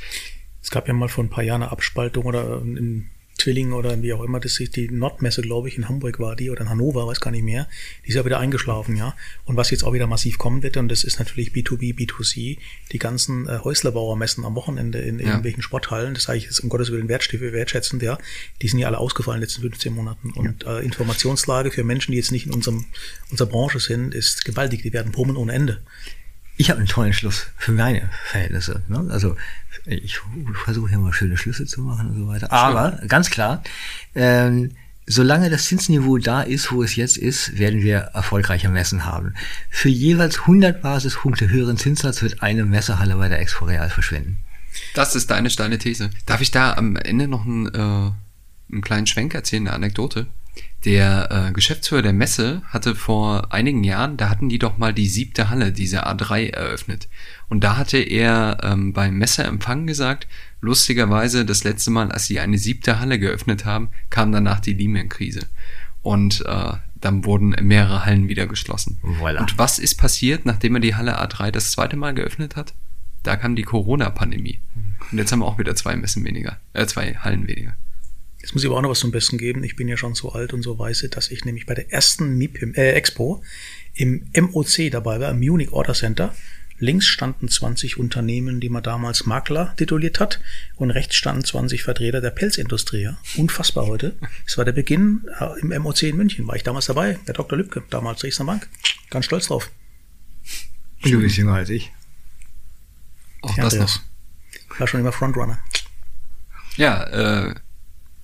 Es 0.62 0.70
gab 0.70 0.88
ja 0.88 0.94
mal 0.94 1.10
vor 1.10 1.24
ein 1.24 1.30
paar 1.30 1.44
Jahren 1.44 1.64
eine 1.64 1.72
Abspaltung 1.72 2.26
oder 2.26 2.62
in 2.62 3.10
Zwilling 3.40 3.74
oder 3.74 4.02
wie 4.02 4.14
auch 4.14 4.24
immer, 4.24 4.40
das 4.40 4.60
ist 4.60 4.76
die 4.76 4.90
Nordmesse, 4.90 5.42
glaube 5.42 5.68
ich, 5.68 5.78
in 5.78 5.90
Hamburg 5.90 6.20
war 6.20 6.36
die 6.36 6.50
oder 6.50 6.62
in 6.62 6.70
Hannover, 6.70 7.08
weiß 7.08 7.20
gar 7.20 7.32
nicht 7.32 7.44
mehr. 7.44 7.68
Die 8.06 8.10
ist 8.10 8.16
ja 8.16 8.26
wieder 8.26 8.40
eingeschlafen, 8.40 8.96
ja. 8.96 9.16
Und 9.46 9.56
was 9.56 9.72
jetzt 9.72 9.84
auch 9.84 9.94
wieder 9.94 10.08
massiv 10.08 10.38
kommen 10.38 10.64
wird, 10.64 10.78
und 10.78 10.90
das 10.90 11.04
ist 11.04 11.20
natürlich 11.20 11.52
B2B, 11.52 11.96
B2C, 11.96 12.58
die 12.92 13.00
ganzen 13.00 13.48
äh, 13.48 13.60
Häuslerbauermessen 13.64 14.46
am 14.46 14.56
Wochenende 14.56 15.00
in, 15.00 15.20
in 15.20 15.20
ja. 15.20 15.28
irgendwelchen 15.28 15.64
Sporthallen, 15.64 16.14
das 16.14 16.24
sage 16.24 16.38
ich 16.38 16.46
jetzt 16.46 16.60
um 16.60 16.70
Gottes 16.70 16.92
Willen 16.92 17.10
wertschätzend, 17.10 18.04
ja, 18.04 18.18
die 18.62 18.68
sind 18.68 18.80
ja 18.80 18.88
alle 18.88 18.98
ausgefallen 18.98 19.38
in 19.38 19.42
den 19.42 19.48
letzten 19.48 19.62
15 19.62 19.94
Monaten. 19.94 20.32
Und 20.32 20.66
äh, 20.66 20.80
Informationslage 20.80 21.72
für 21.72 21.84
Menschen, 21.84 22.12
die 22.12 22.18
jetzt 22.18 22.32
nicht 22.32 22.46
in 22.46 22.54
unserem, 22.54 22.86
unserer 23.32 23.48
Branche 23.48 23.80
sind, 23.80 24.14
ist 24.14 24.46
gewaltig. 24.46 24.84
Die 24.84 24.94
werden 24.94 25.12
brummen 25.12 25.38
ohne 25.38 25.54
Ende 25.54 25.82
ich 26.60 26.70
habe 26.70 26.80
einen 26.80 26.90
tollen 26.90 27.14
Schluss 27.14 27.48
für 27.58 27.72
meine 27.72 28.10
Verhältnisse. 28.26 28.84
Ne? 28.90 29.08
Also 29.12 29.38
ich 29.86 30.20
versuche 30.66 30.92
ja 30.92 30.98
mal 30.98 31.14
schöne 31.14 31.38
Schlüsse 31.38 31.66
zu 31.66 31.82
machen 31.82 32.10
und 32.10 32.18
so 32.18 32.28
weiter. 32.28 32.52
Aber 32.52 33.00
ganz 33.08 33.30
klar, 33.30 33.64
ähm, 34.14 34.72
solange 35.08 35.50
das 35.50 35.68
Zinsniveau 35.68 36.18
da 36.18 36.42
ist, 36.42 36.74
wo 36.74 36.84
es 36.84 36.98
jetzt 36.98 37.18
ist, 37.18 37.58
werden 37.58 37.82
wir 37.82 38.00
erfolgreiche 38.14 38.68
Messen 38.68 39.06
haben. 39.06 39.36
Für 39.70 39.88
jeweils 39.88 40.42
100 40.42 40.82
Basispunkte 40.82 41.50
höheren 41.50 41.78
Zinssatz 41.78 42.22
wird 42.22 42.44
eine 42.44 42.66
Messehalle 42.66 43.16
bei 43.16 43.30
der 43.30 43.40
Expo 43.40 43.64
Real 43.64 43.90
verschwinden. 43.90 44.40
Das 44.96 45.16
ist 45.16 45.32
deine 45.32 45.50
steile 45.50 45.78
These. 45.78 46.10
Darf 46.26 46.42
ich 46.42 46.52
da 46.52 46.74
am 46.74 46.98
Ende 46.98 47.30
noch 47.30 47.46
einen, 47.46 47.68
äh, 47.74 48.12
einen 48.74 48.82
kleinen 48.82 49.08
Schwenk 49.08 49.34
erzählen, 49.34 49.66
eine 49.66 49.76
Anekdote? 49.76 50.28
Der 50.86 51.48
äh, 51.50 51.52
Geschäftsführer 51.52 52.02
der 52.02 52.14
Messe 52.14 52.62
hatte 52.68 52.96
vor 52.96 53.54
einigen 53.54 53.84
Jahren, 53.84 54.16
da 54.16 54.30
hatten 54.30 54.48
die 54.48 54.60
doch 54.60 54.78
mal 54.78 54.94
die 54.94 55.10
siebte 55.10 55.50
Halle, 55.50 55.74
diese 55.74 56.08
A3, 56.08 56.52
eröffnet. 56.52 57.10
Und 57.50 57.64
da 57.64 57.76
hatte 57.76 57.98
er 57.98 58.60
ähm, 58.64 58.94
beim 58.94 59.18
Messeempfang 59.18 59.88
gesagt, 59.88 60.28
lustigerweise 60.62 61.46
das 61.46 61.66
letzte 61.66 61.92
Mal, 61.92 62.12
als 62.12 62.28
sie 62.28 62.40
eine 62.40 62.58
siebte 62.58 63.00
Halle 63.00 63.20
geöffnet 63.20 63.66
haben, 63.66 63.90
kam 64.10 64.32
danach 64.32 64.62
die 64.62 64.74
Lehman-Krise. 64.74 65.48
Und 66.02 66.46
äh, 66.46 66.74
dann 67.02 67.26
wurden 67.26 67.56
mehrere 67.62 68.06
Hallen 68.06 68.30
wieder 68.30 68.48
geschlossen. 68.48 69.00
Voilà. 69.04 69.40
Und 69.40 69.58
was 69.58 69.80
ist 69.80 69.96
passiert, 69.96 70.46
nachdem 70.46 70.76
er 70.76 70.82
die 70.82 70.96
Halle 70.96 71.22
A3 71.22 71.52
das 71.52 71.72
zweite 71.72 71.98
Mal 71.98 72.14
geöffnet 72.14 72.56
hat? 72.56 72.74
Da 73.24 73.36
kam 73.36 73.56
die 73.58 73.64
Corona-Pandemie. 73.64 74.62
Und 75.12 75.18
jetzt 75.18 75.32
haben 75.32 75.40
wir 75.40 75.46
auch 75.46 75.58
wieder 75.58 75.76
zwei 75.76 75.96
Messen 75.98 76.24
weniger, 76.24 76.58
äh, 76.74 76.86
zwei 76.86 77.16
Hallen 77.16 77.48
weniger. 77.48 77.76
Jetzt 78.42 78.54
muss 78.54 78.64
ich 78.64 78.70
aber 78.70 78.78
auch 78.78 78.82
noch 78.82 78.90
was 78.90 79.00
zum 79.00 79.12
Besten 79.12 79.38
geben. 79.38 79.64
Ich 79.64 79.76
bin 79.76 79.88
ja 79.88 79.98
schon 79.98 80.16
so 80.16 80.32
alt 80.32 80.54
und 80.54 80.62
so 80.62 80.80
weiße, 80.80 81.10
dass 81.10 81.30
ich 81.30 81.46
nämlich 81.46 81.66
bei 81.66 81.74
der 81.74 81.92
ersten 81.92 82.38
MIPIM, 82.38 82.74
äh, 82.76 82.92
Expo 82.92 83.44
im 83.96 84.30
MOC 84.36 84.90
dabei 84.92 85.20
war, 85.20 85.32
im 85.32 85.40
Munich 85.40 85.72
Order 85.72 85.94
Center. 85.94 86.34
Links 86.82 87.08
standen 87.08 87.50
20 87.50 87.98
Unternehmen, 87.98 88.62
die 88.62 88.70
man 88.70 88.82
damals 88.82 89.26
Makler 89.26 89.76
tituliert 89.76 90.22
hat, 90.22 90.40
und 90.78 90.92
rechts 90.92 91.16
standen 91.16 91.44
20 91.44 91.84
Vertreter 91.84 92.22
der 92.22 92.30
Pelzindustrie. 92.30 93.02
Ja. 93.02 93.18
Unfassbar 93.36 93.86
heute. 93.86 94.16
Es 94.48 94.58
war 94.58 94.64
der 94.64 94.72
Beginn 94.72 95.28
äh, 95.40 95.60
im 95.60 95.70
MOC 95.82 96.04
in 96.04 96.16
München. 96.16 96.48
War 96.48 96.56
ich 96.56 96.64
damals 96.64 96.86
dabei, 96.86 97.20
der 97.28 97.34
Dr. 97.34 97.58
Lübke, 97.58 97.84
damals 97.90 98.22
Dresdner 98.22 98.46
Bank. 98.46 98.70
Ganz 99.10 99.26
stolz 99.26 99.48
drauf. 99.48 99.70
Du 101.04 101.20
bist 101.20 101.36
jünger 101.36 101.56
als 101.56 101.70
ich. 101.70 101.92
Auch 103.42 103.56
das 103.56 103.76
noch. 103.76 104.00
War 104.78 104.88
schon 104.88 105.02
immer 105.02 105.12
Frontrunner. 105.12 105.60
Ja, 106.78 107.04
äh, 107.50 107.56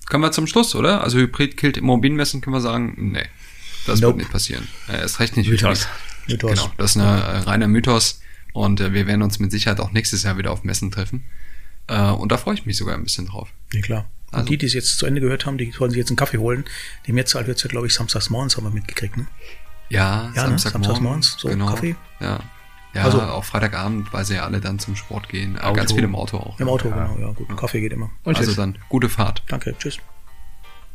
können 0.08 0.22
wir 0.22 0.32
zum 0.32 0.46
Schluss, 0.46 0.74
oder? 0.74 1.02
Also 1.02 1.18
Hybrid 1.18 1.56
killt 1.56 1.76
Immobilienmessen, 1.76 2.40
können 2.40 2.54
wir 2.54 2.60
sagen, 2.60 2.94
nee, 3.12 3.26
das 3.86 4.00
nope. 4.00 4.14
wird 4.14 4.18
nicht 4.18 4.32
passieren. 4.32 4.66
Äh, 4.88 5.04
ist 5.04 5.20
recht 5.20 5.36
nicht 5.36 5.48
Mythos. 5.48 5.86
Mythos. 6.26 6.50
Genau, 6.50 6.72
das 6.76 6.90
ist 6.90 6.96
ein 6.96 7.02
äh, 7.02 7.38
reiner 7.38 7.68
Mythos 7.68 8.20
und 8.52 8.80
äh, 8.80 8.92
wir 8.92 9.06
werden 9.06 9.22
uns 9.22 9.38
mit 9.38 9.50
Sicherheit 9.50 9.80
auch 9.80 9.92
nächstes 9.92 10.22
Jahr 10.22 10.38
wieder 10.38 10.52
auf 10.52 10.64
Messen 10.64 10.90
treffen. 10.90 11.24
Äh, 11.88 12.10
und 12.10 12.32
da 12.32 12.36
freue 12.36 12.54
ich 12.54 12.66
mich 12.66 12.76
sogar 12.76 12.94
ein 12.94 13.04
bisschen 13.04 13.26
drauf. 13.26 13.48
Ja, 13.72 13.80
klar. 13.80 14.10
Und 14.32 14.38
also. 14.38 14.48
die, 14.48 14.58
die 14.58 14.66
es 14.66 14.74
jetzt 14.74 14.98
zu 14.98 15.06
Ende 15.06 15.20
gehört 15.20 15.46
haben, 15.46 15.56
die 15.56 15.70
sollen 15.70 15.90
sich 15.90 15.98
jetzt 15.98 16.10
einen 16.10 16.16
Kaffee 16.16 16.38
holen. 16.38 16.64
Die 17.06 17.12
Mehrzahl 17.12 17.46
wird 17.46 17.62
ja, 17.62 17.68
glaube 17.68 17.86
ich, 17.86 17.94
samstags 17.94 18.28
morgens 18.28 18.56
haben 18.56 18.64
wir 18.64 18.70
mitgekriegt, 18.70 19.16
ne? 19.16 19.26
Ja, 19.88 20.32
ja 20.34 20.42
Samstag 20.42 20.72
ne? 20.72 20.72
samstags 20.72 21.00
morgens, 21.00 21.36
so 21.38 21.48
genau. 21.48 21.66
Kaffee. 21.66 21.94
Ja. 22.20 22.40
Ja, 22.96 23.04
also, 23.04 23.20
auch 23.20 23.44
Freitagabend, 23.44 24.12
weil 24.12 24.24
sie 24.24 24.34
ja 24.34 24.44
alle 24.44 24.60
dann 24.60 24.78
zum 24.78 24.96
Sport 24.96 25.28
gehen. 25.28 25.58
Auto. 25.58 25.74
Ganz 25.74 25.92
viele 25.92 26.06
im 26.06 26.14
Auto 26.14 26.38
auch. 26.38 26.58
Im 26.58 26.68
Auto, 26.68 26.88
ja. 26.88 27.06
genau, 27.06 27.18
ja, 27.20 27.32
gut. 27.32 27.48
Ja. 27.48 27.54
Kaffee 27.54 27.80
geht 27.80 27.92
immer. 27.92 28.10
Und 28.24 28.38
also 28.38 28.54
dann, 28.54 28.78
gute 28.88 29.08
Fahrt. 29.08 29.42
Danke, 29.48 29.74
tschüss. 29.78 29.98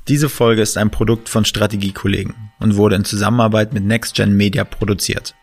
Diese 0.07 0.29
Folge 0.29 0.61
ist 0.63 0.77
ein 0.77 0.89
Produkt 0.89 1.29
von 1.29 1.45
Strategiekollegen 1.45 2.33
und 2.59 2.75
wurde 2.75 2.95
in 2.95 3.05
Zusammenarbeit 3.05 3.73
mit 3.73 3.83
NextGen 3.83 4.35
Media 4.35 4.63
produziert. 4.63 5.35